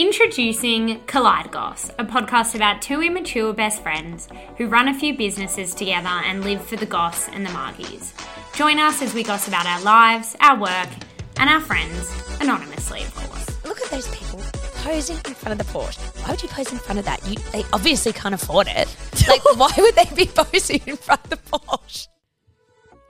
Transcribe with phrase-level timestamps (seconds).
[0.00, 5.74] Introducing Kolide Goss, a podcast about two immature best friends who run a few businesses
[5.74, 8.14] together and live for the goss and the margies.
[8.56, 10.88] Join us as we goss about our lives, our work,
[11.36, 12.10] and our friends,
[12.40, 13.64] anonymously, of course.
[13.66, 14.40] Look at those people
[14.76, 15.98] posing in front of the Porsche.
[16.22, 17.20] Why would you pose in front of that?
[17.28, 18.96] You, they obviously can't afford it.
[19.28, 22.08] Like, why would they be posing in front of the Porsche?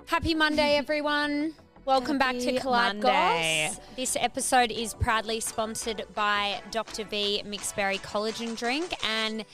[0.07, 1.55] Happy Monday, everyone.
[1.85, 3.01] Welcome back to Kolide.
[3.01, 3.81] Goss.
[3.97, 7.05] This episode is proudly sponsored by Dr.
[7.05, 8.95] V Mixed Berry Collagen Drink.
[9.05, 9.45] And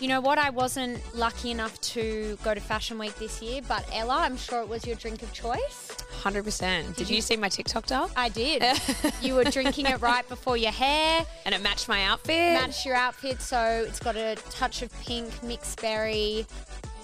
[0.00, 0.38] you know what?
[0.38, 4.60] I wasn't lucky enough to go to Fashion Week this year, but Ella, I'm sure
[4.60, 5.88] it was your drink of choice.
[6.22, 6.96] 100%.
[6.96, 8.10] Did, you, you- see my TikTok doll?
[8.16, 8.62] I did.
[9.22, 12.54] you were drinking it right before your hair, And it matched my outfit.
[12.60, 13.40] matched your outfit.
[13.40, 16.46] So it's got a touch of pink, mixed berry.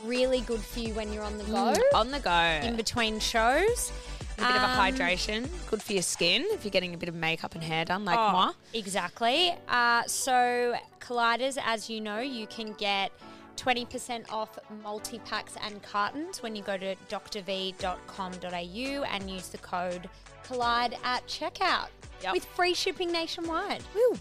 [0.04, 2.66] Really good for you when you're on the go, mm, On the go.
[2.66, 3.92] in between shows.
[4.42, 5.48] A bit of a Um, hydration.
[5.70, 8.18] Good for your skin if you're getting a bit of makeup and hair done like
[8.18, 8.52] Oh, moi.
[8.74, 9.54] Exactly.
[9.68, 13.12] Uh, so, Colliders, as you know, you can get
[13.56, 20.08] 20% off multi packs and cartons when you go to drv.com.au and use the code
[20.48, 21.88] Kolide at checkout
[22.22, 22.32] Yep.
[22.34, 23.82] with free shipping nationwide.
[23.94, 24.18] Woo.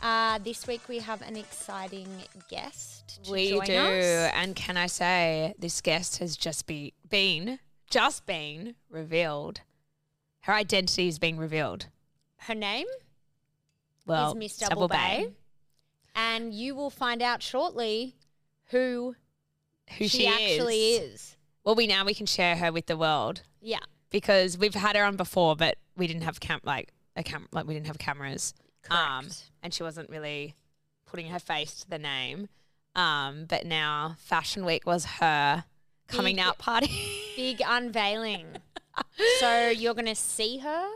[0.00, 2.08] Uh, this week we have an exciting
[2.48, 3.20] guest.
[3.30, 3.74] We do.
[3.76, 4.30] Us.
[4.34, 7.58] And can I say, this guest has just be, been,
[7.90, 9.60] just been revealed.
[10.40, 11.86] Her identity is being revealed.
[12.38, 12.86] Her name
[14.06, 15.28] Well, is Miss Double, Bay.
[16.14, 18.16] And you will find out shortly
[18.70, 19.14] who,
[19.98, 21.12] Who she, she, actually is.
[21.14, 21.36] is.
[21.64, 23.80] Well, we now we can share her with the world Yeah.
[24.10, 27.66] because we've had her on before, but we didn't have camp like a cam like
[27.66, 28.54] we didn't have cameras.
[28.90, 29.50] Um, Correct.
[29.62, 30.54] and she wasn't really
[31.04, 32.48] putting her face to the name.
[32.94, 35.64] Um, but now Fashion Week was her
[36.08, 36.90] coming Big- out party.
[37.36, 38.46] big unveiling.
[39.38, 40.88] so you're going to see her,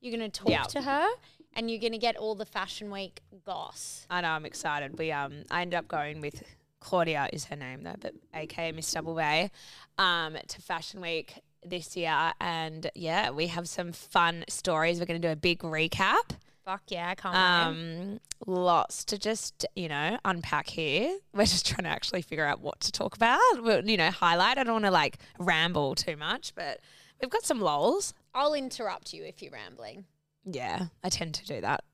[0.00, 0.62] you're going to talk Yeah.
[0.62, 1.06] to her,
[1.54, 4.06] and you're going to get all the Fashion Week goss.
[4.08, 4.98] I know I'm excited.
[4.98, 6.42] We um I ended up going with
[6.80, 9.50] Claudia is her name though, but aka Miss Double Bay,
[9.98, 14.98] um, to Fashion Week this year and yeah, we have some fun stories.
[14.98, 16.30] We're gonna do a big recap.
[16.64, 17.36] Fuck yeah, I can't.
[17.36, 21.18] Um lots to just, you know, unpack here.
[21.32, 23.38] We're just trying to actually figure out what to talk about.
[23.58, 24.58] We'll, you know, highlight.
[24.58, 26.80] I don't want to like ramble too much, but
[27.20, 28.14] we've got some lols.
[28.34, 30.04] I'll interrupt you if you're rambling.
[30.44, 31.84] Yeah, I tend to do that.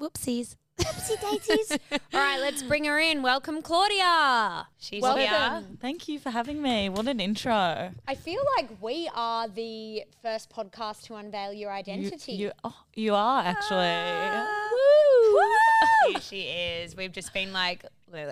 [0.00, 0.56] Whoopsies.
[0.84, 1.78] Oopsie daisies.
[1.92, 3.22] all right, let's bring her in.
[3.22, 4.66] Welcome, Claudia.
[4.78, 5.20] She's Welcome.
[5.20, 5.62] here.
[5.80, 6.88] Thank you for having me.
[6.88, 7.92] What an intro.
[8.06, 12.32] I feel like we are the first podcast to unveil your identity.
[12.32, 13.78] you, oh, you are actually.
[13.78, 14.62] Ah,
[16.08, 16.96] here she is.
[16.96, 17.84] We've just been like,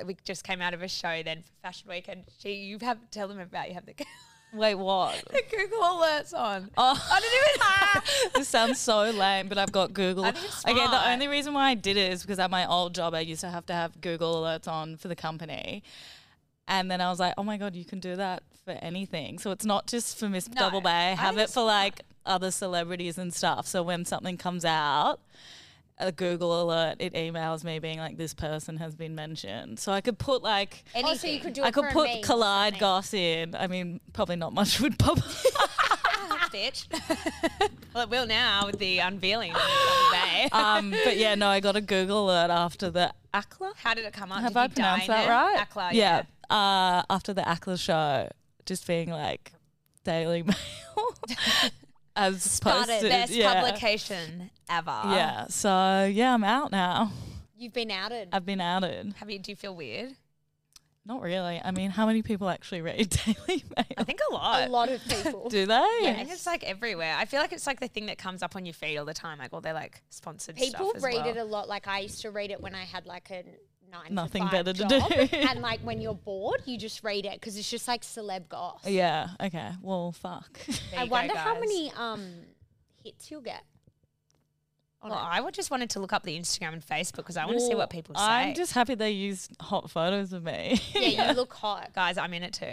[0.05, 2.99] we just came out of a show then for Fashion Week, and she, you have
[3.11, 3.95] tell them about you have the,
[4.53, 5.23] Wait, what?
[5.31, 6.71] the Google alerts on.
[6.77, 8.31] Oh, I didn't even.
[8.35, 10.25] this sounds so lame, but I've got Google.
[10.25, 12.67] I think it's Okay, the only reason why I did it is because at my
[12.67, 15.83] old job, I used to have to have Google alerts on for the company.
[16.67, 19.39] And then I was like, oh my God, you can do that for anything.
[19.39, 21.65] So it's not just for Miss No, Double Bay, I have think it it's for
[21.65, 23.67] like other celebrities and stuff.
[23.67, 25.21] So when something comes out,
[26.01, 29.79] a Google alert, it emails me being like, this person has been mentioned.
[29.79, 32.81] So I could put like, oh, so you could do I could put Kolide something.
[32.81, 33.55] Goss in.
[33.55, 35.19] I mean, probably not much would pop.
[36.51, 36.87] bitch.
[37.95, 39.53] well, it will now with the unveiling.
[39.53, 40.49] of Miss Double Bay.
[40.53, 43.73] um, but yeah, no, I got a Google alert after the Acler.
[43.77, 44.41] How did it come up?
[44.41, 45.31] Have Did I pronounced that it?
[45.31, 45.69] right?
[45.69, 46.23] Acler, yeah.
[46.49, 48.29] Uh, after the Acler show,
[48.67, 49.53] just being like
[50.05, 51.15] Daily Mail
[52.17, 52.89] as Started.
[52.89, 53.11] posted.
[53.11, 53.55] Best yeah.
[53.55, 55.01] publication ever.
[55.07, 55.47] Yeah.
[55.49, 57.13] So yeah, I'm out now.
[57.57, 58.29] You've been outed.
[58.33, 59.15] I've been outed.
[59.19, 59.39] Have you?
[59.39, 60.15] Do you feel weird?
[61.07, 61.61] Not really.
[61.65, 63.87] I mean, how many people actually read Daily Mail?
[63.97, 64.69] I think a lot.
[64.69, 65.49] a lot of people.
[65.51, 65.75] Do they?
[65.75, 67.17] I think it's like everywhere.
[67.19, 69.15] I feel like it's like the thing that comes up on your feed all the
[69.15, 69.39] time.
[69.39, 71.29] Like, well, they're like sponsored People stuff as read well.
[71.29, 71.69] it a lot.
[71.69, 73.45] Like I used to read it when I had like a
[73.91, 74.85] nine Nothing to five better to
[75.29, 75.37] do.
[75.37, 78.87] and like when you're bored, you just read it because it's just like celeb goss.
[78.87, 79.29] Yeah.
[79.41, 79.71] Okay.
[79.83, 80.61] Well, fuck.
[80.97, 82.33] I you go, wonder how many um
[83.05, 83.63] hits you'll get.
[85.03, 85.15] Well.
[85.15, 87.65] I would just wanted to look up the Instagram and Facebook because I want to
[87.67, 88.21] see what people say.
[88.23, 90.79] I'm just happy they used hot photos of me.
[90.95, 91.95] yeah, you look hot.
[91.95, 92.67] guys, I'm in it too.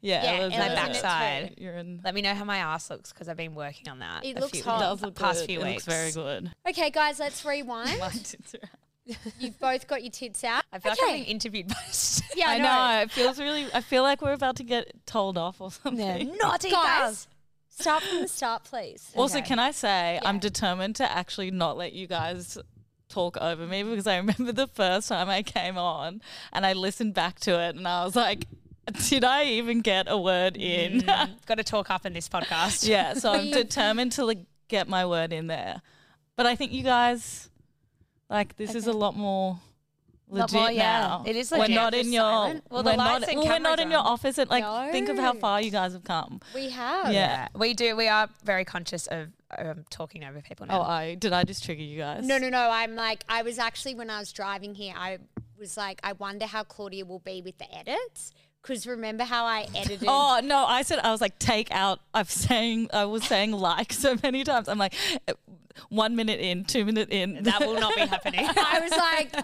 [0.00, 0.22] yeah.
[0.22, 1.54] Yeah, Ella's Ella's in in it it too.
[1.56, 1.62] too.
[1.64, 2.00] You're in.
[2.04, 4.24] Let me know how my ass looks because I've been working on that.
[4.24, 4.76] It a looks few, hot.
[4.76, 5.46] It does look past good.
[5.48, 5.88] few it weeks.
[5.88, 6.52] looks very good.
[6.68, 7.98] Okay, guys, let's rewind.
[7.98, 8.70] My tits are out.
[9.38, 10.64] You've both got your tits out.
[10.72, 11.74] I feel like I'm being interviewed by.
[12.36, 13.02] Yeah, I know.
[13.02, 13.66] It feels really.
[13.72, 16.36] I feel like we're about to get told off or something.
[16.42, 17.28] naughty Guys,
[17.68, 19.12] start from the start, please.
[19.14, 19.46] Also, Okay.
[19.46, 22.58] can I say I'm determined to actually not let you guys
[23.08, 26.20] talk over me because I remember the first time I came on
[26.52, 28.46] and I listened back to it and I was like,
[29.08, 31.02] did I even get a word in?
[31.02, 32.88] Mm, got to talk up in this podcast.
[32.88, 35.82] yeah, so I'm determined to like, get my word in there.
[36.36, 37.48] But I think you guys
[38.30, 39.58] Like this is a lot more
[40.28, 41.00] Lot legit more, yeah.
[41.00, 41.24] now.
[41.26, 42.64] It is We're not in your silent.
[42.70, 45.08] Well, the we're lights not, and well, we're not in your office and like think
[45.08, 46.40] of how far you guys have come.
[46.54, 47.12] We have.
[47.12, 47.48] Yeah.
[47.54, 47.94] we do.
[47.94, 49.28] We are very conscious of
[49.58, 50.82] um, talking over people Oh, now.
[50.82, 52.26] I did I just trigger you guys?
[52.26, 52.70] No, no, no.
[52.70, 55.18] I'm like, I was actually, when I was driving here, I
[55.58, 58.32] was like, I wonder how Claudia will be with the edits.
[58.66, 60.08] Because remember how I edited.
[60.08, 60.64] Oh no!
[60.64, 62.00] I said I was like take out.
[62.14, 64.68] I'm saying I was saying like so many times.
[64.68, 64.94] I'm like
[65.28, 65.34] eh,
[65.90, 67.42] one minute in, two minute in.
[67.42, 68.46] that will not be happening.
[68.56, 69.34] I was like,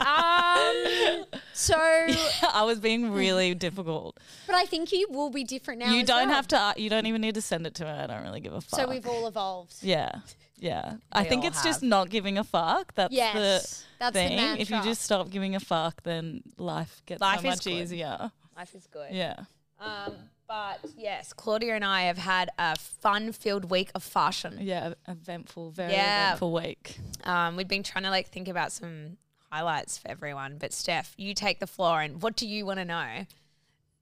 [0.00, 1.74] um, so,
[2.54, 4.18] I was being really difficult.
[4.46, 5.92] but I think you will be different now.
[5.92, 6.36] you as don't well.
[6.36, 6.56] have to.
[6.58, 7.90] uh, You don't even need to send it to me.
[7.90, 8.80] I don't really give a fuck.
[8.80, 9.74] So we've all evolved.
[9.82, 10.20] Yeah,
[10.58, 10.94] yeah.
[11.12, 12.94] I think all it's just not giving a fuck.
[12.94, 14.56] That's Yes, the that's the thing.
[14.60, 17.70] if you just stop giving a fuck, then life gets Life so much good.
[17.72, 18.30] easier.
[18.56, 19.12] Life is good.
[19.12, 19.36] Yeah.
[19.80, 20.14] Um,
[20.46, 24.58] but yes, Claudia and I have had a fun-filled week of fashion.
[24.60, 26.26] Yeah, eventful, very Yeah.
[26.28, 26.98] eventful week.
[27.24, 29.16] Um, we've been trying to like think about some
[29.50, 30.58] highlights for everyone.
[30.58, 33.26] But Steph, you take the floor, and what do you want to know?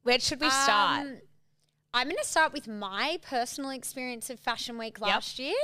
[0.03, 1.07] Where should we start?
[1.07, 1.17] Um,
[1.93, 5.55] I'm going to start with my personal experience of Fashion Week last year.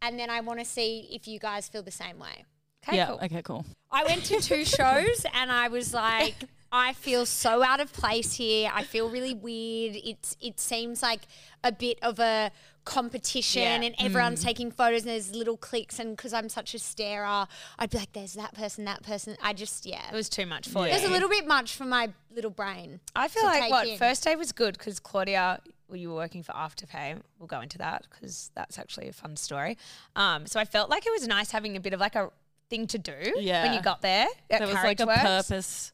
[0.00, 2.44] And then I want to see if you guys feel the same way.
[2.86, 3.06] okay, yeah.
[3.06, 3.18] cool.
[3.22, 3.42] Okay.
[3.42, 3.66] Cool.
[3.90, 6.34] I went to two shows and I was like,
[6.76, 8.68] I feel so out of place here.
[8.74, 9.94] I feel really weird.
[9.94, 11.20] It's it seems like
[11.62, 12.50] a bit of a
[12.84, 13.80] competition Yeah.
[13.80, 17.46] and everyone's taking photos and there's little clicks and because I'm such a starer,
[17.78, 19.36] I'd be like, there's that person, that person.
[19.40, 20.02] I just yeah.
[20.12, 20.92] It was too much for you.
[20.92, 22.98] It was a little bit much for my little brain.
[23.14, 23.96] I feel like what in.
[23.96, 27.20] first day was good because Claudia, well, you were working for Afterpay.
[27.38, 29.78] We'll go into that because that's actually a fun story.
[30.16, 32.30] Um, so I felt like it was nice having a bit of like a
[32.68, 34.26] thing to do when you got there.
[34.50, 35.22] At There was like a Carriageworks.
[35.22, 35.92] purpose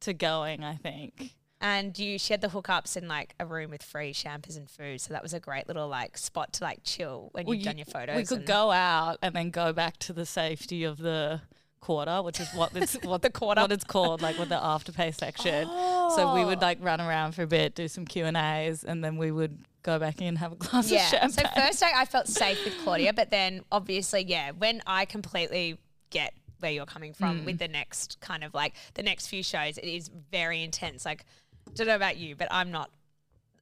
[0.00, 0.62] to going.
[0.64, 1.34] I think.
[1.60, 5.00] and you shared the hookups in like a room with free shampoos and food.
[5.00, 7.70] So that was a great little like spot to like chill when Well, you've you-
[7.70, 8.16] done your photos.
[8.16, 11.40] We could go out and then go back to the safety of the
[11.80, 13.60] quarter, which is what it's what The quarter.
[13.62, 15.68] what it's called, like with the afterpay section.
[16.16, 19.02] So we would like run around for a bit, do some Q and A's, and
[19.04, 21.02] then we would go back in, and have a glass Yeah.
[21.04, 21.46] of champagne.
[21.54, 25.78] So first day I felt safe with Claudia, but then obviously, yeah, when I completely
[26.10, 27.44] get where you're coming from Mm.
[27.44, 31.04] with the next kind of like the next few shows, it is very intense.
[31.04, 31.24] Like,
[31.74, 32.90] don't know about you, but I'm not.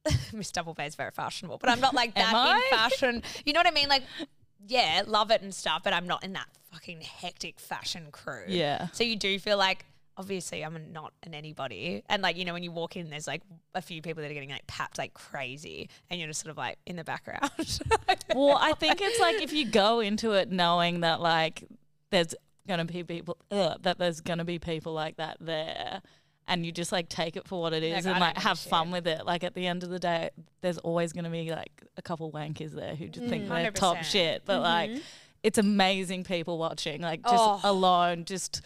[0.33, 2.55] Miss Double is very fashionable, but I'm not like that I?
[2.57, 3.23] in fashion.
[3.45, 3.89] You know what I mean?
[3.89, 4.03] Like,
[4.67, 8.43] yeah, love it and stuff, but I'm not in that fucking hectic fashion crew.
[8.47, 8.87] Yeah.
[8.93, 9.85] So you do feel like
[10.17, 12.03] obviously I'm not an anybody.
[12.09, 13.41] And like, you know, when you walk in, there's like
[13.75, 16.57] a few people that are getting like papped like crazy and you're just sort of
[16.57, 17.51] like in the background.
[18.33, 21.63] well, I think it's like if you go into it knowing that like
[22.09, 22.33] there's
[22.67, 26.01] gonna be people ugh, that there's gonna be people like that there.
[26.49, 28.69] And you just like take it for what it is Like, and like have shit.
[28.69, 29.25] fun with it.
[29.25, 30.29] Like at the end of the day,
[30.61, 33.97] there's always going to be like a couple wankers there who just think they're top
[33.97, 34.03] 100%.
[34.05, 34.43] shit.
[34.45, 34.91] But like,
[35.43, 37.01] it's amazing people watching.
[37.01, 37.59] Like just Oh.
[37.65, 38.61] alone, just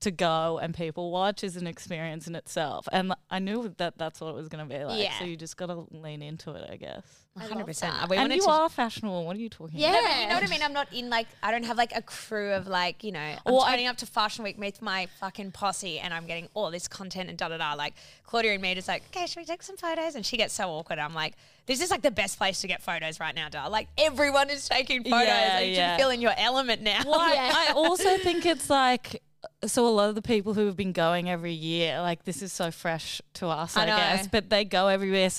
[0.00, 2.86] to go and people watch is an experience in itself.
[2.92, 5.02] And I knew that that's what it was going to be like.
[5.02, 5.18] Yeah.
[5.18, 7.02] So you just got to lean into it, I guess.
[7.36, 7.80] I 100%.
[7.80, 8.08] that.
[8.08, 9.24] We and you are fashionable.
[9.24, 9.90] What are you talking Yeah.
[9.90, 10.00] about?
[10.00, 10.62] No, but you know what I mean?
[10.62, 13.38] I'm not in like I don't have like a crew of like, you know, I'm
[13.46, 16.70] Well, I- turning up to Fashion Week with my fucking posse and I'm getting all
[16.70, 17.74] this content and da da da.
[17.74, 20.14] Like Claudia and me just like, okay, should we take some photos?
[20.14, 20.98] And she gets so awkward.
[21.00, 21.34] I'm like,
[21.66, 23.66] this is like the best place to get photos right now, da.
[23.68, 25.26] Like everyone is taking photos.
[25.26, 25.92] Yeah, like, yeah.
[25.92, 27.02] you feel in your element now.
[27.04, 27.52] Well, I- Yeah.
[27.52, 29.22] I, also think it's like
[29.64, 32.52] so a lot of the people who have been going every year, like this is
[32.52, 34.26] so fresh to us, I I, guess.
[34.28, 35.30] But they go every year.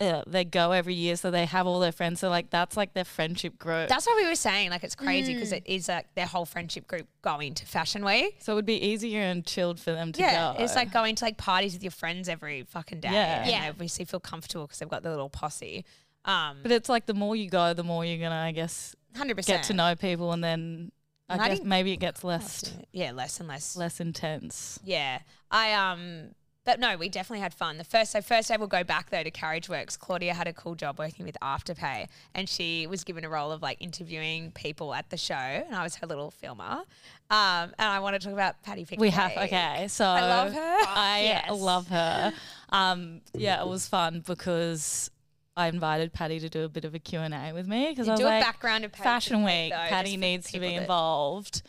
[0.00, 2.20] Uh, they go every year, so they have all their friends.
[2.20, 3.88] So like that's like their friendship group.
[3.88, 4.70] That's what we were saying.
[4.70, 8.36] Like it's crazy because it is like their whole friendship group going to Fashion Week.
[8.40, 10.62] so it would be easier and chilled for them to Yeah, go.
[10.62, 13.10] it's like going to like parties with your friends every fucking day.
[13.12, 13.40] Yeah.
[13.42, 13.62] and Yeah.
[13.62, 15.84] they obviously feel comfortable because they've got their little posse.
[16.24, 19.36] Um, but it's like the more you go, the more you're gonna, I guess, hundred
[19.36, 20.90] percent get to know people, and then
[21.28, 23.76] I I guess maybe it gets less Yeah, less and less.
[23.76, 24.78] less intense.
[24.84, 27.76] Yeah, I um, but no, we definitely had fun.
[27.78, 29.98] The first so first day we'll go back though to Carriageworks.
[29.98, 33.62] Claudia had a cool job working with Afterpay, and she was given a role of
[33.62, 36.82] like interviewing people at the show, and I was her little filmer.
[37.30, 39.00] Um, and I want to talk about Patty Pickney.
[39.00, 40.76] We have okay, so I love her.
[40.88, 41.50] I Yes.
[41.60, 42.32] love her.
[42.70, 45.10] Um, yeah, it was fun because
[45.56, 48.08] I invited Patty to do a bit of a Q and A with me because
[48.08, 50.74] I was do a like, background of Patty Fashion Week, though, Patty needs to be
[50.74, 51.62] involved.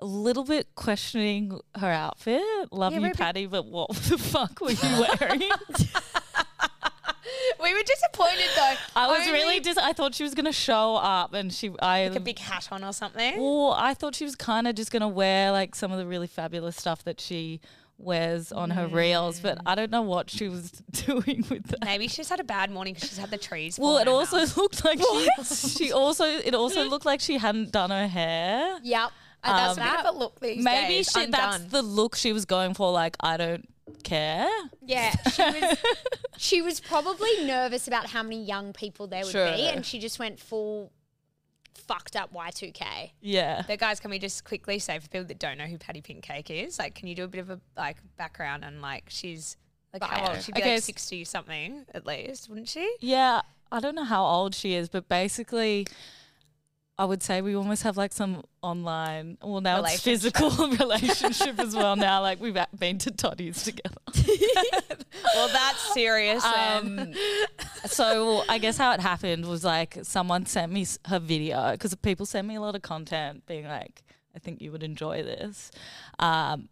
[0.00, 2.42] A little bit questioning her outfit.
[2.72, 5.42] Love Yeah, you, we're a bit- Patty, but what the fuck were you wearing?
[7.62, 8.74] We were disappointed though.
[8.96, 9.78] I was Only really just.
[9.78, 11.70] I thought she was gonna show up, and she.
[11.80, 13.38] I like a big hat on or something.
[13.38, 16.06] Well, I thought she was kind of just going to wear like some of the
[16.06, 17.60] really fabulous stuff that she
[18.00, 21.84] wears on her reels, but I don't know what she was doing with that.
[21.84, 23.78] Maybe she's had a bad morning because she's had the trees.
[23.78, 27.90] Well, it also looked like she, she also it also looked like she hadn't done
[27.90, 28.78] her hair.
[28.82, 29.10] Yep.
[29.42, 31.10] I that's It's a bit of a look these Maybe days.
[31.10, 32.92] she, that's the look she was going for.
[32.92, 33.66] Like, I don't
[34.02, 34.48] care.
[34.84, 35.78] Yeah, she was.
[36.36, 39.50] she was probably nervous about how many young people there would Sure.
[39.52, 40.92] be, and she just went full
[41.74, 43.12] fucked up Y two K.
[43.20, 43.62] Yeah.
[43.66, 46.22] But guys, can we just quickly say for people that don't know who Patty Pink
[46.22, 49.56] Cake is, like, can you do a bit of a like background and like she's
[49.92, 50.34] like how Bio.
[50.34, 50.42] old?
[50.42, 52.94] She'd be Okay, like sixty something at least, wouldn't she?
[53.00, 55.86] Yeah, I don't know how old she is, but basically,
[57.00, 59.38] I would say we almost have like some online.
[59.42, 61.96] Well, now it's physical relationship as well.
[61.96, 63.96] Now, like we've been to Toddy's together.
[65.34, 66.44] Well, that's serious.
[66.44, 67.12] Um,
[67.86, 72.26] so I guess how it happened was like someone sent me her video because people
[72.26, 74.02] send me a lot of content, being like,
[74.34, 75.70] "I think you would enjoy this."
[76.18, 76.68] Um,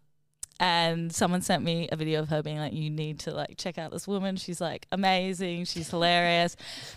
[0.59, 3.77] and someone sent me a video of her being like, "You need to like check
[3.77, 4.35] out this woman.
[4.35, 5.65] She's like amazing.
[5.65, 6.55] She's hilarious."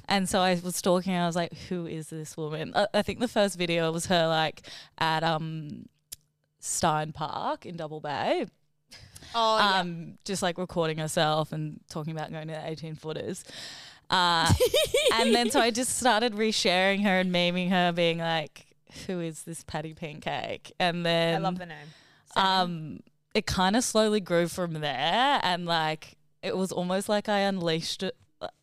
[0.09, 1.15] And so I was stalking.
[1.15, 4.27] I was like, "Who is this woman?" I, I think the first video was her
[4.27, 4.63] like
[4.99, 5.87] at um
[6.61, 8.47] Steyne Park in Double Bay
[9.35, 9.81] Oh yeah.
[9.81, 13.45] um, just like recording herself and talking about going to the 18 footers.
[14.11, 14.53] Uh,
[15.15, 18.67] and then so I just started resharing her and memeing her, being like,
[19.07, 21.79] "Who is this Patty Pancake?" And then I love the name.
[22.35, 22.45] Same.
[22.45, 23.01] um,
[23.35, 28.03] it kind of slowly grew from there, and like it was almost like I unleashed
[28.03, 28.13] a,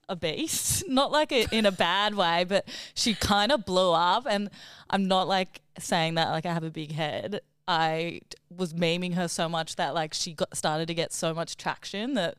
[0.07, 4.25] a beast, not like a, in a bad way, but she kind of blew up.
[4.29, 4.49] And
[4.89, 7.41] I'm not like saying that like I have a big head.
[7.67, 11.55] I was memeing her so much that like she got started to get so much
[11.55, 12.35] traction that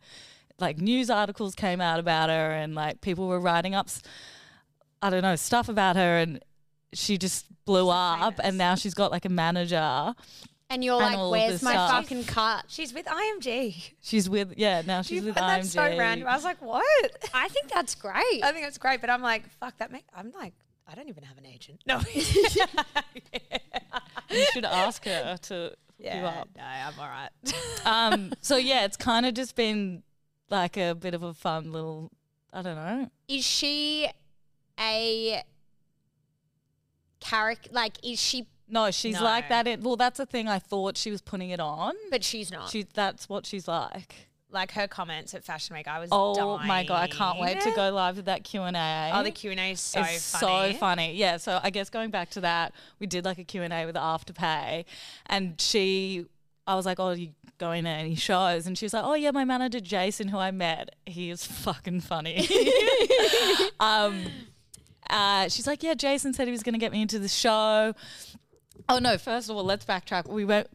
[0.58, 3.88] like news articles came out about her and like people were writing up
[5.00, 6.44] I don't know stuff about her and
[6.92, 8.40] she just blew up famous.
[8.42, 10.14] and now she's got like a manager
[10.70, 11.90] and you're and like, "Where's my stuff.
[11.90, 13.92] fucking cut?" she's with IMG.
[14.00, 15.56] She's with yeah now she's You- with and IMG.
[15.56, 16.28] that's so random.
[16.28, 16.84] I was like, what?
[17.34, 18.42] I think that's great.
[18.42, 19.90] I think it's great, but I'm like, fuck that.
[19.92, 20.54] Make I'm like,
[20.88, 21.82] I don't even have an agent.
[21.86, 22.00] No.
[24.30, 26.48] you should ask her to hook you yeah, up.
[26.56, 27.30] no, I'm all right.
[27.86, 30.02] Um, so yeah, it's kind of just been
[30.50, 32.10] like a bit of a fun little.
[32.52, 33.10] I don't know.
[33.28, 34.08] is she
[34.78, 35.42] a
[37.20, 37.70] character?
[37.72, 38.46] Like, is she?
[38.70, 39.24] No, she's No.
[39.24, 39.66] like that.
[39.66, 40.48] In, well, that's the thing.
[40.48, 41.94] I thought she was putting it on.
[42.10, 42.70] But she's not.
[42.70, 44.28] She that's what she's like.
[44.50, 46.08] like her comments at Fashion Week, I was.
[46.12, 47.76] Oh my god, I can't wait to dying.
[47.76, 49.10] go live with that Q and A.
[49.14, 50.72] Oh, the Q and A is so it's funny.
[50.72, 51.14] so funny.
[51.14, 51.36] Yeah.
[51.36, 54.84] So I guess going back to that, we did like a Q&A with Afterpay
[55.26, 56.26] and she,
[56.66, 58.66] I was like, oh, you going to any shows?
[58.66, 62.00] And she was like, oh yeah, my manager Jason, who I met, he is fucking
[62.00, 62.48] funny.
[63.80, 64.24] um,
[65.08, 67.94] uh, she's like, yeah, Jason said he was going to get me into the show.
[68.88, 70.28] Oh no, first of all, let's backtrack.
[70.28, 70.68] We went,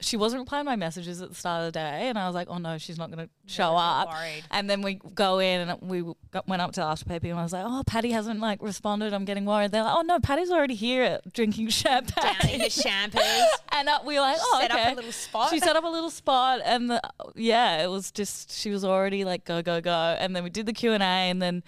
[0.00, 2.34] she wasn't replying to my messages at the start of the day and I was
[2.34, 4.14] like, oh no, she's not going to show was up.
[4.14, 4.44] worried.
[4.50, 7.42] And then we go in and we got, went up to Afterpay people and I
[7.42, 9.12] was like, oh, Patty hasn't like responded.
[9.12, 9.72] I'm getting worried.
[9.72, 12.34] They're like, oh no, Patty's already here drinking champagne.
[12.40, 13.44] Down in the shampoos.
[13.72, 14.82] and uh, we were like, oh, set okay.
[14.82, 15.50] up a little spot.
[15.50, 17.00] She set up a little spot, and the,
[17.34, 20.66] yeah, it was just she was already like go go go, and then we did
[20.66, 21.62] the Q and A, and then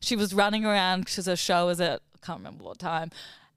[0.00, 3.10] she was running around because her show was at I can't remember what time.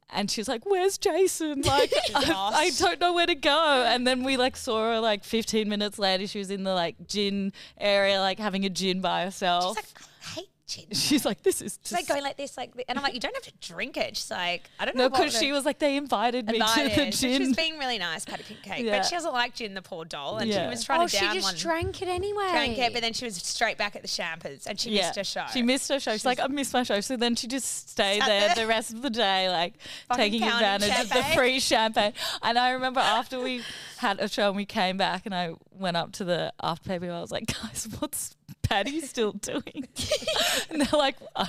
[0.09, 1.61] And she's like, "Where's Jason?
[1.61, 2.51] Like, I.
[2.55, 5.97] I don't know where to go." And then we like saw her like 15 minutes
[5.99, 6.27] later.
[6.27, 9.77] She was in the like gin area, like having a gin by herself.
[9.77, 10.85] She's like, I hate gin.
[10.91, 13.19] She's like, "This is She's like just going like this, like, and I'm like, you
[13.19, 14.17] don't have to drink it.
[14.17, 15.03] She's like, I don't know.
[15.09, 17.13] what because she was like, "They invited me to the invited.
[17.13, 18.97] So She gin." was being really nice, Patty Pink Cake, Yeah.
[18.97, 21.25] but she doesn't like gin, the poor doll, and she was trying oh, to she
[21.33, 21.55] just one.
[21.55, 22.49] drank it anyway.
[22.51, 25.23] drank it, but then she was straight back at the Champers, and she missed her
[25.23, 25.45] show.
[25.53, 26.11] She missed her show.
[26.13, 26.99] She's like, I missed my show.
[27.01, 28.55] So then she just stayed there there.
[28.55, 29.73] the rest of the day, like
[30.15, 32.13] taking pounding advantage of the free champagne.
[32.41, 33.61] And I remember after we
[33.97, 37.11] had a show and we came back and I went up to the after paper,
[37.11, 38.35] I was like, guys, what's
[38.69, 39.87] Patty still doing?
[40.69, 41.47] and they're like, I,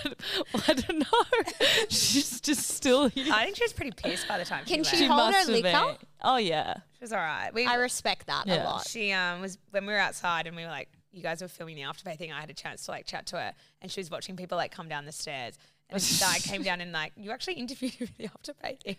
[0.68, 1.25] I don't know.
[1.88, 3.32] She's just still here.
[3.32, 5.20] I think she was pretty pissed by the time Can she she left.
[5.20, 5.62] hold her have liquor?
[5.70, 5.96] been.
[6.23, 6.75] Oh yeah.
[6.92, 7.52] She was all right.
[7.52, 8.62] We, I respect that Yeah.
[8.62, 8.87] a lot.
[8.88, 11.76] she um was when we were outside and we were like, you guys were filming
[11.76, 12.32] the afterpay thing.
[12.32, 14.70] I had a chance to like chat to her, and she was watching people like
[14.70, 15.58] come down the stairs.
[15.88, 18.07] And guy came down and like, you actually interviewed for
[18.45, 18.97] the thing.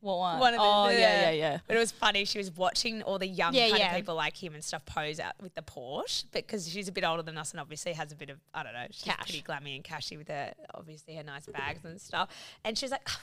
[0.00, 0.38] What one?
[0.40, 1.58] One of the- oh the- yeah, yeah, yeah.
[1.66, 2.24] But it was funny.
[2.24, 3.90] She was watching all the young Yeah, kind yeah.
[3.90, 7.04] of people like him and stuff pose out with the Porsche because she's a bit
[7.04, 8.86] older than us and obviously has a bit of I don't know.
[8.90, 9.18] She's Cash.
[9.18, 12.28] pretty glammy and cashy with her obviously her nice bags and stuff.
[12.64, 13.20] And she's like, "Ah,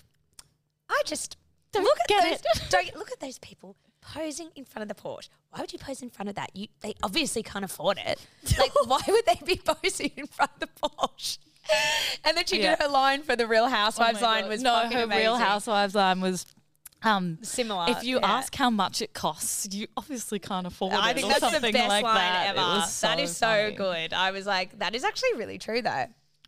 [0.89, 1.37] I just
[1.73, 2.61] Don't look at those.
[2.69, 5.29] Don't look at those people posing in front of the Porsche.
[5.51, 6.51] Why would you pose in front of that?
[6.55, 8.25] You they obviously can't afford it.
[8.57, 11.37] Like why would they be posing in front of the Porsche?
[12.23, 12.75] And then she Yeah.
[12.75, 14.49] did her line for the Real Oh Housewives my line God.
[14.49, 15.35] was no, her Real.
[15.37, 16.45] Housewives line was.
[17.03, 17.85] Um, Similar.
[17.89, 18.31] if you yeah.
[18.31, 20.99] ask how much it costs, you obviously can't afford it.
[20.99, 22.47] I think or that's the best like line that.
[22.49, 22.61] ever.
[22.61, 23.75] Was that is so funny.
[23.75, 24.13] good.
[24.13, 26.05] I was like, that is actually really true though.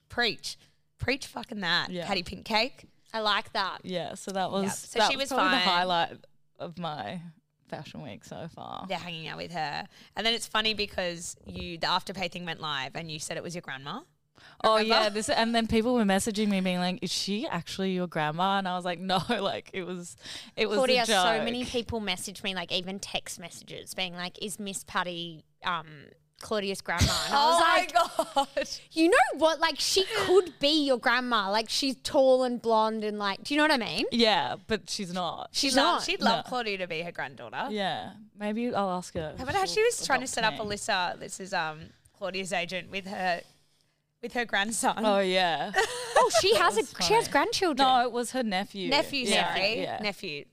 [0.09, 0.57] Preach.
[0.99, 1.89] Preach fucking that.
[1.89, 2.05] Yeah.
[2.05, 2.85] Patty Pink Cake.
[3.11, 3.79] I like that.
[3.83, 6.17] Yeah, so that was So that she was probably the highlight
[6.59, 7.19] of my
[7.67, 8.85] fashion week so far.
[8.87, 12.59] They're hanging out with her, and then it's funny because you the afterpay thing went
[12.59, 14.01] live, and you said it was your grandma.
[14.63, 14.93] Oh Remember?
[15.03, 18.57] yeah, this and then people were messaging me being like, "Is she actually your grandma?"
[18.59, 20.15] And I was like, "No, like it was,
[20.55, 24.13] it was Claudia, a joke." so many people messaged me, like even text messages, being
[24.13, 25.87] like, "Is Miss Patty um,
[26.41, 28.69] Claudia's grandma?" And I was like, Oh my god!
[28.91, 29.59] "You know what?
[29.59, 31.49] Like she could be your grandma.
[31.51, 34.89] Like she's tall and blonde and like, do you know what I mean?" Yeah, but
[34.89, 35.49] she's not.
[35.51, 36.03] She's Love- not.
[36.03, 36.49] She'd love No.
[36.49, 37.67] Claudia to be her granddaughter.
[37.69, 39.33] Yeah, maybe I'll ask her.
[39.37, 40.53] How about how she'll was trying to set up.
[40.55, 41.19] Alyssa?
[41.19, 41.79] This is um
[42.17, 43.41] Claudia's agent with her
[44.23, 45.05] with her grandson.
[45.05, 45.71] Oh yeah.
[46.15, 47.85] Oh, she has a was she has grandchildren.
[47.85, 48.89] no, it was her nephew.
[48.89, 49.99] nephew, Yeah, sorry, Yeah.
[50.01, 50.45] nephew.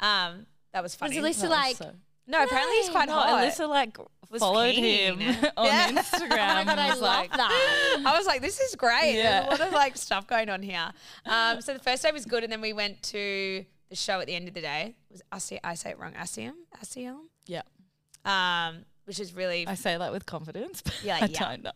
[0.00, 1.20] Um, that was funny.
[1.20, 1.76] Was Alyssa That like?
[1.76, 1.92] so-
[2.28, 3.42] no, apparently he's quite No, hot.
[3.44, 3.98] Alyssa like
[4.30, 5.18] Was followed keen.
[5.18, 5.90] him on Yeah.
[5.90, 6.22] Instagram.
[6.30, 8.02] Oh my god, I and was love like, that.
[8.06, 9.16] I was like, this is great.
[9.16, 9.40] Yeah.
[9.48, 10.90] There's a lot of like stuff going on here.
[11.26, 14.28] Um, so the first day was good, and then we went to the show at
[14.28, 14.94] the end of the day.
[15.10, 17.62] It was Asi- I say it wrong, Asium, Asium, Yeah,
[18.24, 21.38] um, which is really I say that with confidence, but Yeah, I yeah.
[21.38, 21.72] don't know.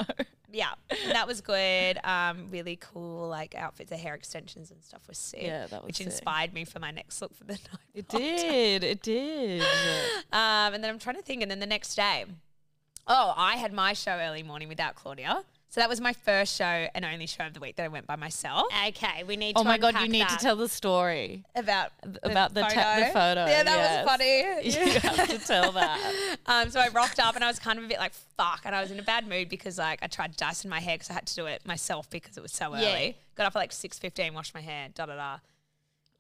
[0.53, 0.75] yeah,
[1.13, 1.99] that was good.
[2.05, 5.43] Um, really cool like outfits, the hair extensions and stuff was sick.
[5.43, 6.07] Yeah, that was which sick.
[6.07, 7.95] inspired me for my next look for the night.
[7.95, 8.85] It did.
[8.85, 9.63] It did.
[10.33, 12.25] Um, and then I'm trying to think, and then the next day,
[13.07, 15.45] oh, I had my show early morning without Claudia.
[15.69, 18.07] So that was my first show and only show of the week that I went
[18.07, 18.65] by myself.
[18.89, 19.57] Okay, we need.
[19.57, 19.61] To.
[19.61, 20.39] Oh my god, you need that.
[20.39, 21.91] to tell the story About
[22.23, 23.45] about the ta- the photo.
[23.47, 24.05] Yeah, that yes.
[24.05, 24.87] was funny.
[24.95, 26.37] You have to tell that.
[26.47, 28.75] Um, so I rocked up and I was kind of a bit like fuck, and
[28.75, 31.15] I was in a bad mood because like I tried dicing my hair because I
[31.15, 32.89] had to do it myself because it was so Yeah.
[32.93, 33.17] early.
[33.35, 35.39] Got up at like six fifteen, washed my hair, da da da.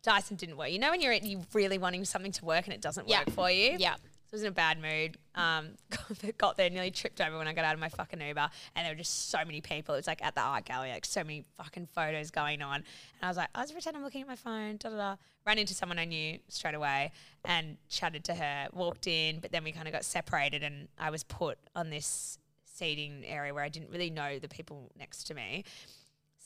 [0.03, 0.71] Dyson didn't work.
[0.71, 3.21] You know when you're you really wanting something to work and it doesn't Yeah.
[3.21, 3.77] work for you.
[3.79, 3.95] Yeah.
[4.27, 5.19] So I was in a bad mood.
[5.37, 5.69] Um,
[6.39, 8.93] got there, nearly tripped over when I got out of my fucking Uber, and there
[8.93, 9.95] were just so many people.
[9.95, 12.85] It was like at the art gallery, like so many fucking photos going on, and
[13.23, 14.79] I was like, I was pretending I'm looking at my phone.
[14.79, 15.17] Da da da.
[15.47, 17.13] Ran into someone I knew straight away
[17.45, 18.69] and chatted to her.
[18.73, 22.39] Walked in, but then we kind of got separated, and I was put on this
[22.65, 25.65] seating area where I didn't really know the people next to me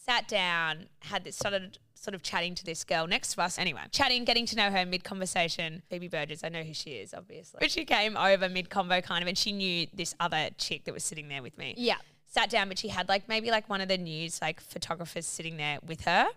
[0.04, 3.58] sat down, had this started sort of chatting to this girl next to us.
[3.58, 5.82] Anyway, chatting, getting to know her mid conversation.
[5.90, 7.58] Phoebe Burgess, I know who she is, obviously.
[7.60, 10.94] But she came over mid convo kind of, and she knew this other chick that
[10.94, 11.74] was sitting there with me.
[11.76, 11.96] Yeah.
[12.26, 15.56] Sat down, but she had like maybe like one of the news like photographers sitting
[15.56, 16.28] there with her.